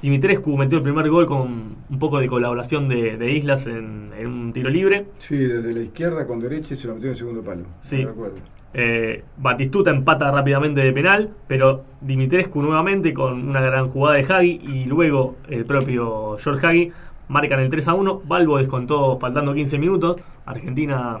[0.00, 4.26] Dimitrescu metió el primer gol con un poco de colaboración de, de Islas en, en
[4.26, 5.06] un tiro libre.
[5.18, 7.64] Sí, desde la izquierda con derecha y se lo metió en el segundo palo.
[7.80, 7.98] Sí.
[7.98, 8.36] Me recuerdo.
[8.74, 14.60] Eh, Batistuta empata rápidamente de penal, pero Dimitrescu nuevamente con una gran jugada de Hagi
[14.62, 16.92] y luego el propio George Hagi
[17.28, 18.22] marcan el 3 a 1.
[18.24, 20.16] Balbo descontó faltando 15 minutos.
[20.46, 21.20] Argentina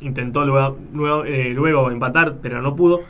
[0.00, 3.00] intentó luego, luego, eh, luego empatar, pero no pudo.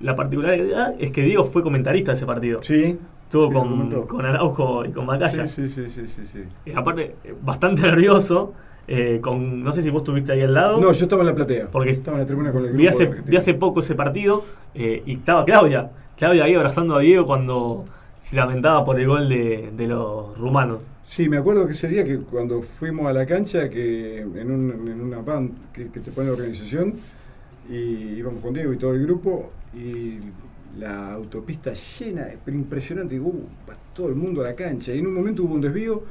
[0.00, 2.62] La particularidad es que Diego fue comentarista de ese partido.
[2.62, 2.98] Sí.
[3.24, 5.46] Estuvo sí, con, Araujo y con Macaya.
[5.46, 6.44] Sí, sí, sí, sí, sí, sí.
[6.64, 8.54] Y aparte, eh, bastante nervioso.
[8.88, 10.80] Eh, con, no sé si vos estuviste ahí al lado.
[10.80, 11.68] No, yo estaba en la platea.
[11.70, 12.78] Porque estaba en la tribuna con el grupo.
[12.78, 15.90] Vi hace, vi hace poco ese partido eh, y estaba Claudia.
[16.16, 17.84] Claudia ahí abrazando a Diego cuando
[18.20, 20.78] se lamentaba por el gol de, de los rumanos.
[21.04, 24.88] Sí, me acuerdo que ese día que cuando fuimos a la cancha, que en, un-
[24.88, 26.94] en una band que, que te pone la organización,
[27.70, 27.74] y
[28.18, 30.18] íbamos con Diego y todo el grupo, y
[30.78, 34.98] la autopista llena, pero impresionante, y, uh, va todo el mundo a la cancha, y
[34.98, 36.02] en un momento hubo un desvío,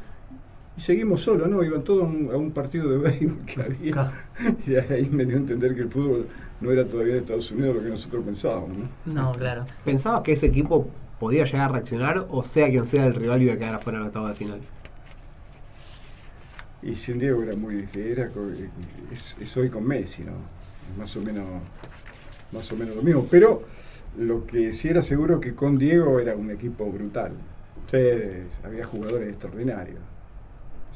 [0.77, 1.63] y seguimos solos, ¿no?
[1.63, 4.11] Iban todos a un, a un partido de béisbol que había, Claro.
[4.67, 6.27] y ahí me dio a entender que el fútbol
[6.61, 8.89] no era todavía de Estados Unidos lo que nosotros pensábamos, ¿no?
[9.05, 9.65] No, claro.
[9.83, 10.87] ¿Pensabas que ese equipo
[11.19, 14.03] podía llegar a reaccionar o sea quien sea el rival iba a quedar afuera en
[14.03, 14.61] la octava de final?
[16.83, 18.29] Y sin Diego era muy difícil, era
[19.11, 20.33] es, es hoy con Messi, ¿no?
[20.91, 21.45] Es más o menos
[22.51, 23.63] más o menos lo mismo, pero
[24.17, 27.31] lo que sí era seguro que con Diego era un equipo brutal.
[27.91, 27.97] Sí,
[28.63, 29.99] había jugadores extraordinarios.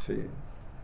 [0.05, 0.15] Sí.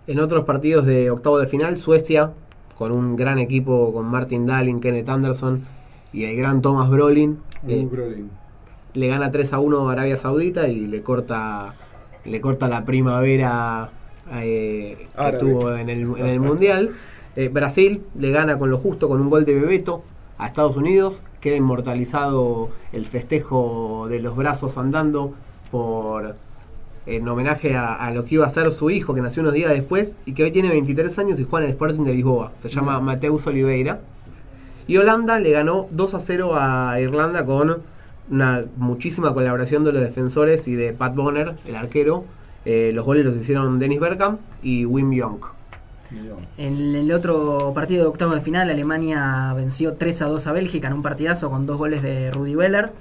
[0.07, 2.31] En otros partidos de octavo de final, Suecia,
[2.77, 5.65] con un gran equipo con Martin Dahlin, Kenneth Anderson
[6.13, 8.29] y el gran Thomas Brolin, eh, Brolin.
[8.93, 11.75] le gana 3 a 1 a Arabia Saudita y le corta
[12.23, 13.89] le corta la primavera
[14.33, 16.91] eh, que tuvo en el, en el Mundial.
[17.35, 20.03] Eh, Brasil le gana con lo justo con un gol de Bebeto
[20.37, 21.23] a Estados Unidos.
[21.39, 25.33] Queda inmortalizado el festejo de los brazos andando
[25.71, 26.35] por
[27.07, 29.71] en homenaje a, a lo que iba a ser su hijo que nació unos días
[29.71, 32.51] después y que hoy tiene 23 años y juega en el Sporting de Lisboa.
[32.57, 34.01] Se llama Mateus Oliveira.
[34.87, 37.81] Y Holanda le ganó 2 a 0 a Irlanda con
[38.29, 42.25] una muchísima colaboración de los defensores y de Pat Bonner, el arquero.
[42.65, 45.09] Eh, los goles los hicieron Dennis Bergkamp y Wim.
[45.09, 45.39] Millón.
[46.57, 50.87] En el otro partido de octavo de final, Alemania venció 3 a 2 a Bélgica
[50.87, 52.91] en un partidazo con dos goles de Rudy Weller.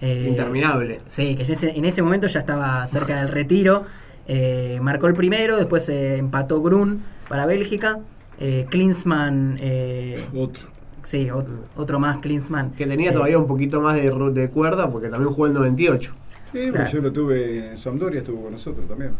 [0.00, 0.98] Eh, Interminable.
[1.08, 3.84] Sí, que en ese, en ese momento ya estaba cerca del retiro.
[4.26, 7.98] Eh, marcó el primero, después se empató Grun para Bélgica.
[8.40, 10.68] Eh, Klinsmann, eh, Otro.
[11.04, 12.70] sí, ot- otro más, Klinsmann.
[12.72, 16.12] Que tenía Eh, todavía un poquito más de, de cuerda porque también jugó el 98.
[16.12, 16.18] Sí,
[16.52, 16.90] porque Claro.
[16.90, 19.10] yo lo tuve en Sampdoria, estuvo con nosotros también.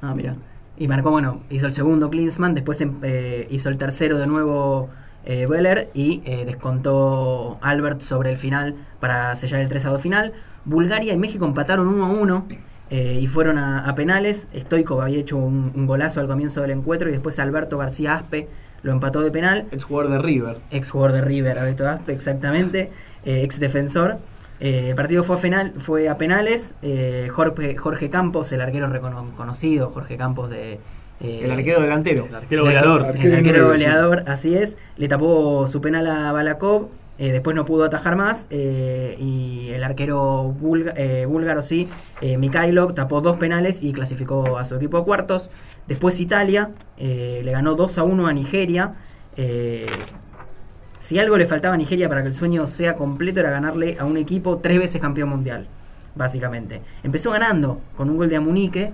[0.00, 0.34] Ah, mira.
[0.76, 4.88] Y marcó, bueno, hizo el segundo Klinsmann, después em- eh, hizo el tercero de nuevo
[5.24, 10.00] eh, Weller y eh, descontó Albert sobre el final para sellar el 3 a 2
[10.00, 10.32] final.
[10.64, 12.46] Bulgaria y México empataron 1 a 1
[12.90, 14.48] eh, y fueron a, a penales.
[14.54, 18.48] Stoikov había hecho un, un golazo al comienzo del encuentro y después Alberto García Aspe
[18.82, 19.66] lo empató de penal.
[19.70, 20.56] Ex jugador de River.
[20.70, 22.90] Ex jugador de River, Alberto Aspe, exactamente.
[23.24, 24.18] eh, ex defensor.
[24.60, 26.76] El partido fue a, penal, fue a penales.
[27.32, 30.78] Jorge, Jorge Campos, el arquero reconocido, Jorge Campos de.
[31.22, 32.26] Eh, El arquero delantero.
[32.28, 33.00] El arquero goleador.
[33.18, 34.76] el Arquero goleador, así es.
[34.96, 36.88] Le tapó su penal a Balakov.
[37.18, 38.46] eh, después no pudo atajar más.
[38.50, 40.54] eh, y el arquero
[40.96, 41.88] eh, búlgaro, sí,
[42.20, 45.50] eh, Mikhailov, tapó dos penales y clasificó a su equipo a cuartos.
[45.86, 48.94] Después Italia eh, le ganó 2 a 1 a Nigeria.
[49.36, 49.86] eh,
[50.98, 54.04] si algo le faltaba a Nigeria para que el sueño sea completo era ganarle a
[54.04, 55.66] un equipo tres veces campeón mundial,
[56.14, 56.80] básicamente.
[57.02, 58.92] Empezó ganando con un gol de Amunique,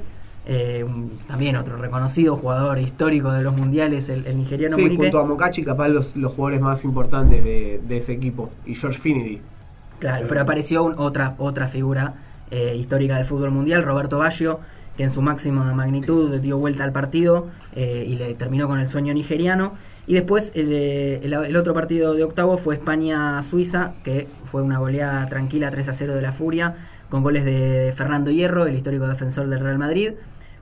[0.48, 5.18] eh, un- también otro reconocido jugador histórico de los mundiales, el, el nigeriano Sí, junto
[5.20, 8.50] a Mocachi, capaz los, los jugadores más importantes de, de ese equipo.
[8.66, 9.40] Y George Finidi.
[9.98, 12.14] Claro, pero apareció un- otra, otra figura
[12.50, 14.58] eh, histórica del fútbol mundial, Roberto Baggio,
[14.96, 18.86] que en su máxima magnitud dio vuelta al partido eh, y le terminó con el
[18.88, 19.74] sueño nigeriano.
[20.06, 25.28] Y después el, el- el otro partido de octavo fue España-Suiza, que fue una goleada
[25.28, 26.74] tranquila 3 a 0 de la Furia,
[27.10, 30.12] con goles de Fernando Hierro, el histórico defensor del Real Madrid.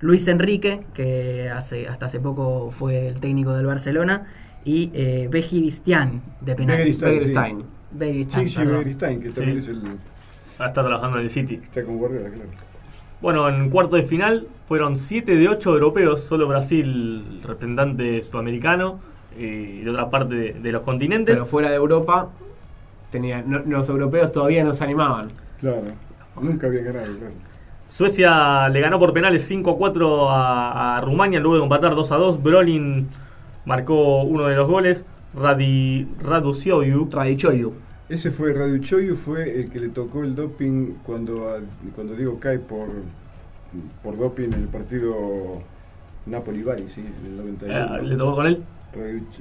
[0.01, 4.27] Luis Enrique, que hace, hasta hace poco fue el técnico del Barcelona,
[4.65, 6.77] y eh, Begiristain, de penal.
[6.79, 7.15] Begiristain.
[7.15, 7.65] Begerstein.
[7.93, 9.71] Begiristain, Sí, que también Sí.
[9.71, 9.83] es el.
[10.59, 11.55] Ahora está trabajando en el City.
[11.63, 12.51] Está con Guardiola, claro.
[13.21, 19.01] Bueno, en cuarto de final fueron 7 de 8 europeos, solo Brasil, representante sudamericano,
[19.39, 21.35] eh, y de otra parte de, de los continentes.
[21.37, 22.29] Pero fuera de Europa,
[23.11, 25.29] tenía, no- los europeos todavía no se animaban.
[25.61, 25.83] Claro.
[26.41, 27.35] Nunca había ganado, claro.
[27.97, 32.13] Suecia le ganó por penales 5 a 4 a, a Rumania, luego de empatar 2
[32.13, 32.43] a 2.
[32.43, 33.09] Brolin
[33.65, 35.07] marcó uno de los goles.
[35.35, 37.09] Radi, Raducioiu.
[37.11, 37.73] Radichoyu.
[38.11, 41.59] Ese fue Radio Choyu, fue el que le tocó el doping cuando,
[41.95, 42.89] cuando Diego cae por,
[44.03, 45.63] por doping en el partido
[46.27, 47.97] Napoli-Bari, sí, en el 91.
[47.97, 48.63] eh, le tocó con él.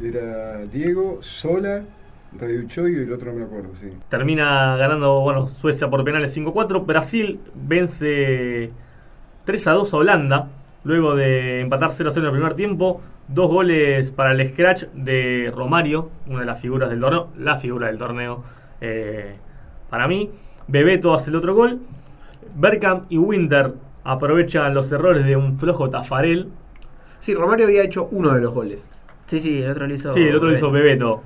[0.02, 1.84] Era Diego, Sola,
[2.34, 3.88] Radio Choyu y el otro no me acuerdo, sí.
[4.10, 6.82] Termina ganando bueno, Suecia por penales 5 a 4.
[6.82, 8.72] Brasil vence
[9.46, 10.50] 3 a 2 a Holanda.
[10.84, 13.02] Luego de empatar 0 a 0 en el primer tiempo.
[13.28, 17.30] Dos goles para el scratch de Romario, una de las figuras del torneo.
[17.38, 18.44] La figura del torneo
[18.82, 19.36] eh,
[19.90, 20.30] para mí.
[20.68, 21.80] Bebeto hace el otro gol.
[22.56, 26.50] Bergkamp y Winter aprovechan los errores de un flojo Tafarel.
[27.20, 28.94] Sí, Romario había hecho uno de los goles.
[29.26, 30.14] Sí, sí, el otro lo hizo.
[30.14, 31.24] Sí, el otro lo hizo Bebeto.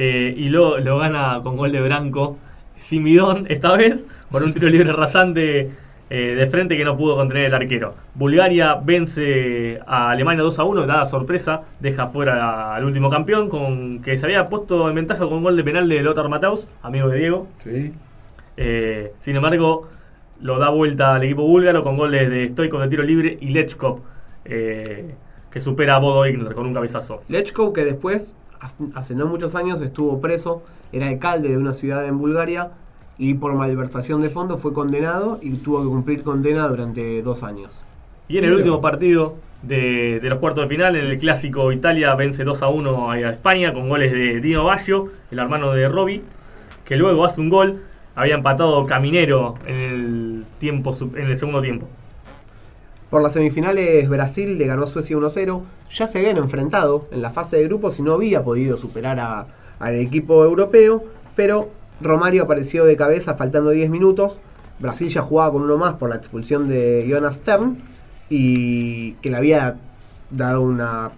[0.00, 2.38] Eh, y lo, lo gana con gol de Branco.
[2.76, 5.72] Simidón, esta vez, por un tiro libre rasante
[6.08, 7.96] eh, de frente que no pudo contener el arquero.
[8.14, 14.00] Bulgaria vence a Alemania 2 a 1, dada sorpresa, deja fuera al último campeón, con
[14.00, 17.08] que se había puesto en ventaja con un gol de penal de Lothar Matthaus, amigo
[17.08, 17.48] de Diego.
[17.64, 17.92] Sí.
[18.56, 19.88] Eh, sin embargo,
[20.40, 23.98] lo da vuelta al equipo búlgaro con goles de Stoikov de tiro libre y Lechkov,
[24.44, 25.12] eh,
[25.50, 27.24] que supera a Bodo Igner con un cabezazo.
[27.28, 28.36] Lechkov, que después,
[28.94, 32.70] hace- no muchos años, estuvo preso, era alcalde de una ciudad en Bulgaria
[33.18, 37.84] y por malversación de fondos fue condenado y tuvo que cumplir condena durante dos años.
[38.28, 42.14] Y en el último partido de, de los cuartos de final, en el clásico Italia
[42.14, 46.22] vence 2 a 1 a España con goles de Dino Baggio, el hermano de Robbie,
[46.84, 47.82] que luego hace un gol.
[48.14, 51.88] Había empatado Caminero en el, tiempo, en el segundo tiempo.
[53.10, 55.62] Por las semifinales, Brasil le ganó a Suecia 1-0.
[55.94, 59.46] Ya se habían enfrentado en la fase de grupos y no había podido superar a-
[59.78, 61.70] al equipo europeo, pero
[62.02, 64.40] Romario apareció de cabeza faltando 10 minutos.
[64.78, 67.78] Brasil ya jugaba con uno más por la expulsión de Jonas Stern
[68.28, 69.76] y que le había
[70.30, 71.10] dado una.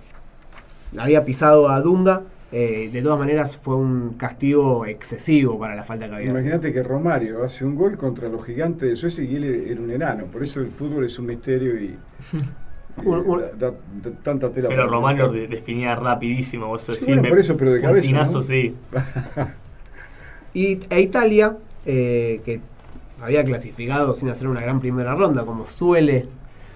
[0.92, 2.22] le había pisado a Dunga.
[2.52, 6.30] Eh, de todas maneras, fue un castigo excesivo para la falta que había.
[6.30, 9.90] Imagínate que Romario hace un gol contra los gigantes de Suecia y él era un
[9.90, 10.24] enano.
[10.26, 11.84] Por eso el fútbol es un misterio y.
[11.84, 11.98] y
[13.04, 16.74] Un- un- da- da- da tanta tela Pero Romario de- definía rapidísimo.
[16.74, 18.42] Eso Sí, bueno, por eso, pero de cabeza, tinazo, ¿no?
[18.42, 18.74] sí.
[20.52, 22.60] Y e Italia, eh, que
[23.22, 26.26] había clasificado sin hacer una gran primera ronda, como suele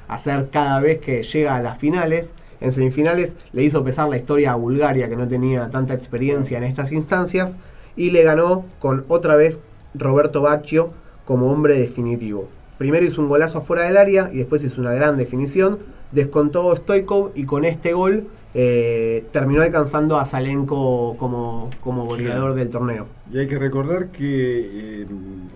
[0.07, 2.35] hacer cada vez que llega a las finales.
[2.65, 6.65] En semifinales le hizo pesar la historia a Bulgaria, que no tenía tanta experiencia en
[6.65, 7.59] estas instancias,
[7.95, 9.61] y le ganó con otra vez
[9.95, 10.91] Roberto Baccio
[11.27, 12.49] como hombre definitivo.
[12.79, 15.79] Primero hizo un golazo afuera del área y después hizo una gran definición.
[16.11, 22.71] Descontó Stoikov y con este gol eh, terminó alcanzando a Salenko como, como goleador del
[22.71, 23.07] torneo.
[23.31, 25.07] Y hay que recordar que eh,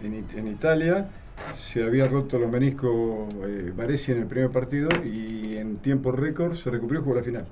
[0.04, 1.08] en, It- en Italia
[1.54, 6.54] se había roto los meniscos eh, Baresi en el primer partido y en tiempo récord
[6.54, 7.46] se recuperó y jugó la final.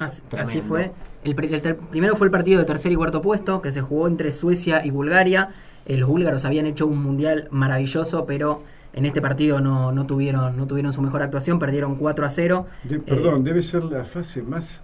[0.00, 0.92] Así, fue.
[1.24, 3.80] El, pri- el ter- primero fue el partido de tercer y cuarto puesto, que se
[3.80, 5.50] jugó entre Suecia y Bulgaria.
[5.86, 8.62] Eh, los búlgaros habían hecho un mundial maravilloso, pero
[8.92, 12.66] en este partido no, no tuvieron, no tuvieron su mejor actuación, perdieron 4 a 0.
[12.84, 14.82] De- Eh, perdón, debe ser la fase más.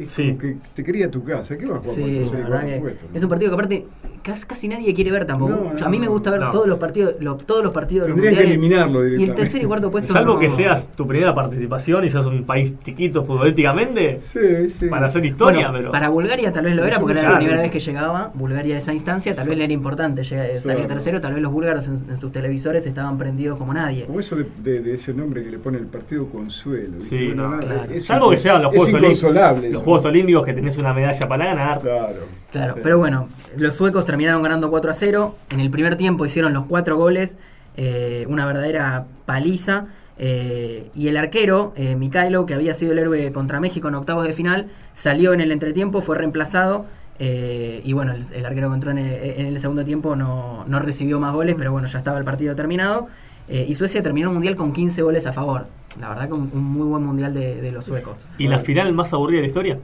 [0.00, 0.26] Es Sí.
[0.28, 1.56] como que te quería tu casa.
[1.56, 3.06] ¿Qué vas a jugar Sí, la verdad que puesto?
[3.14, 3.86] es un partido que aparte
[4.22, 5.52] casi, casi nadie quiere ver tampoco.
[5.52, 6.50] No, Yo- a mí me gusta ver no.
[6.50, 9.42] todos los partidos, lo- todos los partidos de los Tendrían que eliminarlo Y el directamente.
[9.42, 12.74] tercer y cuarto puesto Salvo no- que seas tu primera participación y seas un país
[12.82, 14.86] chiquito futbolísticamente, Sí, sí.
[14.88, 15.90] para hacer historia, Bueno, pero.
[15.92, 18.78] Para Bulgaria tal vez lo era, porque era la primera vez que llegaba Bulgaria a
[18.78, 20.86] esa instancia, tal vez le era importante llega- salir Claro.
[20.86, 24.06] tercero, tal vez los búlgaros en, en sus televisores estaban prendidos como nadie.
[24.06, 27.00] Como eso de, de- de ese nombre que le pone el partido Consuelo.
[27.00, 27.92] Sí, no, nada, claro.
[27.92, 29.82] es Salvo que sean los es Juegos, Olí- inconsolable los.
[29.84, 31.80] Juegos Olímpicos que tenés una medalla para ganar.
[31.80, 32.14] Claro.
[32.50, 32.80] Claro, Sí.
[32.82, 35.34] pero bueno, los suecos terminaron ganando 4 a 0.
[35.50, 37.38] En el primer tiempo hicieron los cuatro goles,
[37.76, 39.86] eh, una verdadera paliza.
[40.16, 44.24] eh, y el arquero, eh, Mikhailo, que había sido el héroe contra México en octavos
[44.24, 46.86] de final, salió en el entretiempo, fue reemplazado.
[47.18, 50.64] eh, y bueno, el, el arquero que entró en el, en el segundo tiempo no,
[50.68, 53.08] no recibió más goles, pero bueno, ya estaba el partido terminado.
[53.48, 55.66] Eh, y Suecia terminó el mundial con 15 goles a favor.
[56.00, 58.26] La verdad que un, un muy buen mundial de, de los suecos.
[58.38, 59.78] ¿Y la final más aburrida de la historia?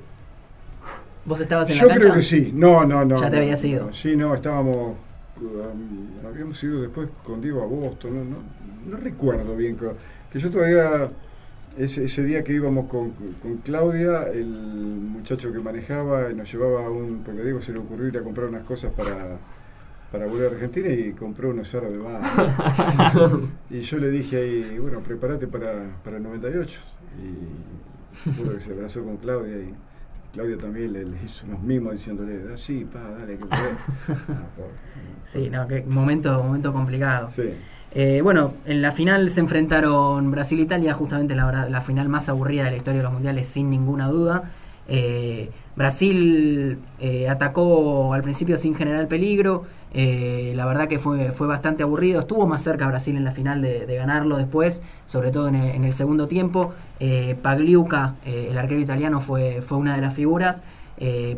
[1.24, 2.00] ¿Vos estabas en Yo la cancha?
[2.02, 2.50] creo que sí.
[2.54, 3.20] No, no, no.
[3.20, 3.86] Ya te no, habías ido.
[3.86, 3.92] no.
[3.94, 4.96] Sí, no, estábamos.
[5.40, 8.14] um, habíamos ido después con Diego a Boston.
[8.14, 8.36] No, no,
[8.90, 9.76] no recuerdo bien.
[9.76, 9.94] co-
[10.32, 11.10] Que yo todavía.
[11.78, 16.90] Ese, ese día que íbamos con, con Claudia, el muchacho que manejaba nos llevaba a
[16.90, 17.22] un.
[17.24, 19.38] Porque a Diego se le ocurrió ir a comprar unas cosas para.
[20.10, 23.42] Para volver a Argentina y compró unos aros de barro.
[23.70, 25.72] y yo le dije ahí, bueno, prepárate para,
[26.04, 26.80] para el 98.
[27.22, 29.74] Y juro que se abrazó con Claudia y
[30.32, 33.62] Claudia también le, le hizo unos mimos diciéndole, ah, sí, pa, dale, que podés".
[34.28, 34.44] Ah.
[35.24, 37.30] Sí, no, qué momento, momento complicado.
[37.34, 37.50] Sí.
[37.92, 42.28] Eh, bueno, en la final se enfrentaron Brasil e Italia, justamente la, la final más
[42.28, 44.50] aburrida de la historia de los mundiales, sin ninguna duda.
[44.88, 49.64] Eh, Brasil eh, atacó al principio sin generar peligro.
[49.92, 52.20] Eh, la verdad que fue, fue bastante aburrido.
[52.20, 56.26] Estuvo más cerca Brasil en la final de, ganarlo después, sobre todo en el, segundo
[56.26, 56.72] tiempo.
[57.00, 60.62] Eh, Pagliuca, eh, el arquero italiano, fue, fue una de las figuras.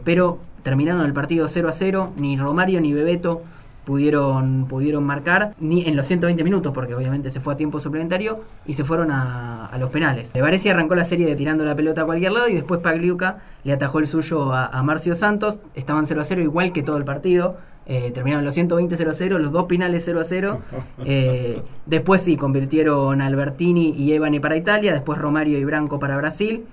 [0.05, 2.13] pero terminaron el partido 0 a 0.
[2.17, 3.43] Ni Romario ni Bebeto
[3.85, 8.45] pudieron, pudieron marcar ni en los 120 minutos, porque obviamente se fue a tiempo suplementario
[8.67, 10.31] y se fueron a, los penales.
[10.35, 13.73] Varese arrancó la serie de tirando la pelota a cualquier lado y después Pagliuca le
[13.73, 15.61] atajó el suyo a, a Marcio Santos.
[15.75, 17.57] Estaban 0 a 0 igual que todo el partido.
[17.87, 20.61] Eh, terminaron los 120 0 a 0, los dos penales 0 a 0.
[21.05, 26.17] Eh, después sí, convirtieron a Albertini y Evane para Italia, después Romario y Branco para
[26.17, 26.65] Brasil.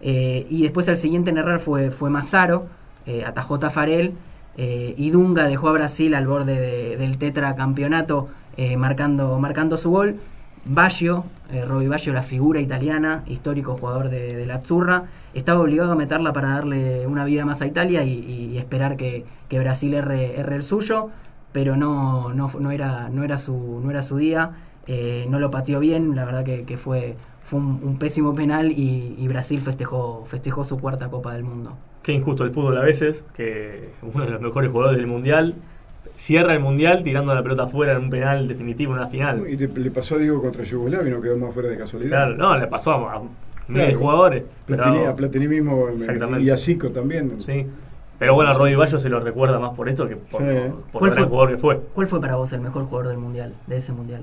[0.00, 2.66] Eh, y después el siguiente en errar fue, fue Mazzaro,
[3.06, 4.12] eh, atajó Tafarel.
[4.56, 8.28] y Dunga dejó a Brasil al borde de- del tetracampeonato
[8.76, 10.16] marcando, marcando su gol.
[10.68, 15.94] Baggio, eh, Roby Baggio, la figura italiana, histórico jugador de, la Azzurra, estaba obligado a
[15.94, 20.62] meterla para darle una vida más a Italia y, esperar que, que Brasil erre, el
[20.62, 21.08] suyo,
[21.52, 24.50] pero no, no, no, era, no, era, su, no era su día,
[24.86, 28.70] eh, no lo pateó bien, la verdad que, que fue, fue un, un pésimo penal
[28.70, 31.78] y, y Brasil festejó, festejó su cuarta Copa del Mundo.
[32.02, 35.54] Qué injusto el fútbol a veces, que uno de los mejores jugadores del mundial
[36.18, 39.44] cierra el mundial tirando la pelota afuera en un penal definitivo en una final.
[39.48, 42.10] Y le, le pasó a Diego contra Yugoslavia y no quedó más fuera de casualidad.
[42.10, 43.22] Claro, no, le pasó a, a
[43.68, 44.42] miles de jugadores.
[44.66, 46.44] Platini, pero- a Platini mismo eh, Exactamente.
[46.44, 47.40] y a Zico también.
[47.40, 47.64] Sí.
[48.18, 50.46] Pero bueno, a Robbie Bayo se lo recuerda más por esto que por, Sí.
[50.92, 51.26] por ¿Cuál el fue?
[51.28, 51.80] jugador que fue.
[51.94, 54.22] ¿Cuál fue para vos el mejor jugador del mundial, de ese mundial?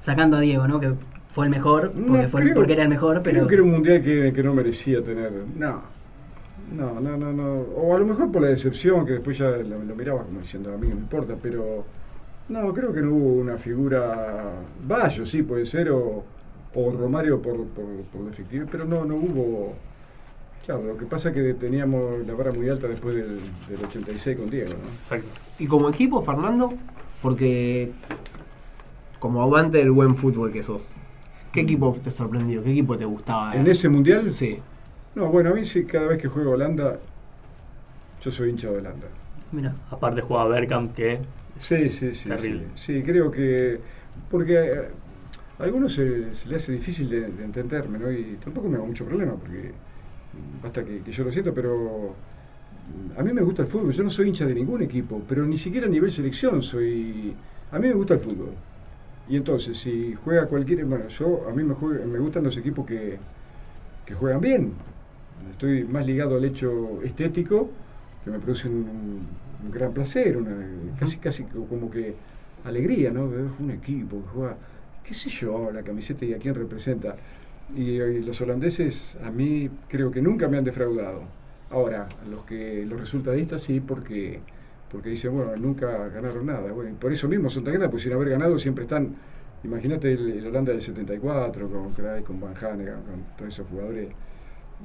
[0.00, 0.78] Sacando a Diego, ¿no?
[0.78, 0.92] Que
[1.28, 3.36] fue el mejor, porque, No, fue, creo- porque era el mejor, pero...
[3.38, 5.32] Creo que era un mundial que, que no merecía tener.
[5.56, 5.82] No.
[6.72, 7.52] No, no, no, no.
[7.76, 10.72] O a lo mejor por la decepción, que después ya lo, lo miraba como diciendo
[10.72, 11.84] a mí no me importa, pero.
[12.48, 14.52] No, creo que no hubo una figura.
[14.86, 16.24] Bayo, sí, puede ser, o,
[16.74, 19.74] o Romario por, por, por la efectividad, pero no, no hubo.
[20.64, 24.36] Claro, lo que pasa es que teníamos la vara muy alta después del, del 86
[24.38, 24.88] con Diego, ¿no?
[25.00, 25.26] Exacto.
[25.58, 26.72] Y como equipo, Fernando,
[27.22, 27.90] porque
[29.18, 30.94] como amante del buen fútbol que sos,
[31.52, 32.62] ¿qué equipo te sorprendió?
[32.62, 33.54] ¿Qué equipo te gustaba?
[33.54, 34.58] En ese mundial, Sí.
[35.14, 36.98] No, bueno, a mí sí, cada vez que juego Holanda,
[38.20, 39.06] yo soy hincha de Holanda.
[39.52, 41.18] Mira, Aparte jugaba Bergkamp que
[41.58, 42.28] Sí, sí, sí.
[42.28, 42.66] Terrible.
[42.74, 43.80] Sí, Sí, creo que.
[44.30, 44.56] Porque
[45.58, 48.10] a algunos se, se le hace difícil de, de entenderme, ¿no?
[48.10, 49.72] Y tampoco me hago mucho problema, porque
[50.62, 52.14] basta que, que yo lo siento, pero.
[53.16, 55.58] A mí me gusta el fútbol, yo no soy hincha de ningún equipo, pero ni
[55.58, 57.34] siquiera a nivel selección soy.
[57.72, 58.50] A mí me gusta el fútbol.
[59.28, 60.84] Y entonces, si juega cualquier.
[60.84, 63.18] Bueno, yo, a mí me, juega- me gustan los equipos que,
[64.06, 64.72] que juegan bien.
[65.50, 67.72] Estoy más ligado al hecho estético,
[68.22, 72.18] que me produce un, un gran placer, una, casi, casi co- como que
[72.64, 73.28] alegría, ¿no?
[73.28, 74.58] Ver un equipo que juega,
[75.02, 77.16] qué sé yo, la camiseta y a quién representa.
[77.68, 81.28] Y, y los holandeses a mí creo que nunca me han defraudado.
[81.70, 84.42] Ahora, los que los resultadistas sí, porque
[84.88, 86.72] porque dicen, bueno, nunca ganaron nada.
[86.72, 89.14] Bueno, y por eso mismo son tan grandes, porque sin haber ganado siempre están,
[89.62, 94.12] imagínate el, el Holanda del 74, con Craig, con Van Hanegem, con todos esos jugadores.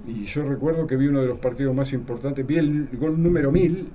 [0.08, 3.52] Y yo recuerdo que vi uno de los partidos más importantes, vi el gol número
[3.52, 3.88] 1000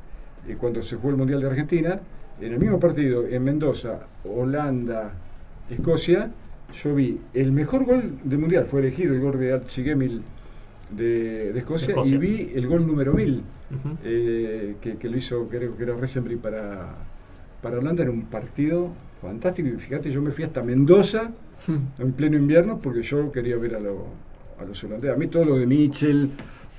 [0.48, 2.00] eh, cuando se jugó el Mundial de Argentina,
[2.40, 5.12] en el mismo partido, en Mendoza, Holanda,
[5.70, 6.30] Escocia,
[6.82, 11.58] yo vi el mejor gol del Mundial, fue elegido el gol de Archie de, de
[11.58, 12.14] Escocia, Escocia.
[12.16, 13.96] y vi el gol número 1000 Ujú.
[14.02, 16.88] eh, que, que lo hizo, creo que era Resenbri para,
[17.62, 18.88] para Holanda, era un partido
[19.22, 19.68] fantástico.
[19.68, 21.30] Y fíjate, yo me fui hasta Mendoza
[21.98, 24.06] en pleno invierno porque yo quería ver a, lo-
[24.60, 25.14] a los holandeses.
[25.16, 26.30] A mí todo lo de Mitchell,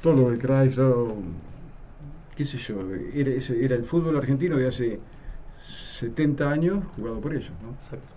[0.03, 1.15] todo lo de Cruyff, todo-
[2.35, 2.75] qué sé yo,
[3.13, 4.99] era, ese- era el fútbol argentino de hace
[5.65, 7.51] 70 años jugado por ellos.
[7.63, 7.69] ¿no?
[7.71, 8.13] Exacto.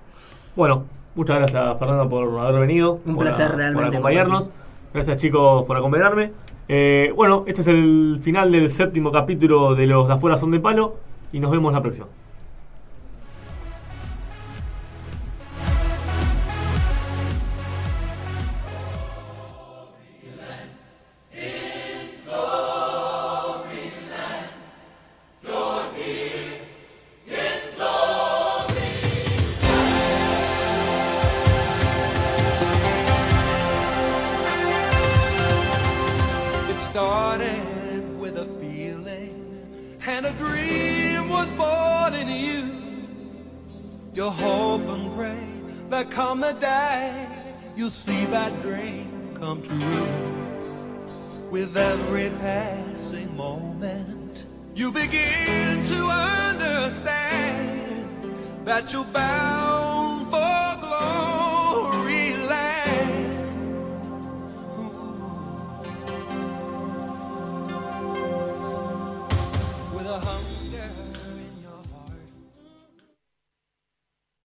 [0.56, 0.84] Bueno,
[1.14, 3.00] muchas gracias Fernando por haber venido.
[3.04, 4.50] Un por placer realmente acompañarnos.
[4.92, 6.32] Gracias chicos por acompañarme.
[6.68, 10.60] Eh, bueno, este es el final del séptimo capítulo de Los de afuera son de
[10.60, 10.96] palo
[11.32, 12.06] y nos vemos la próxima.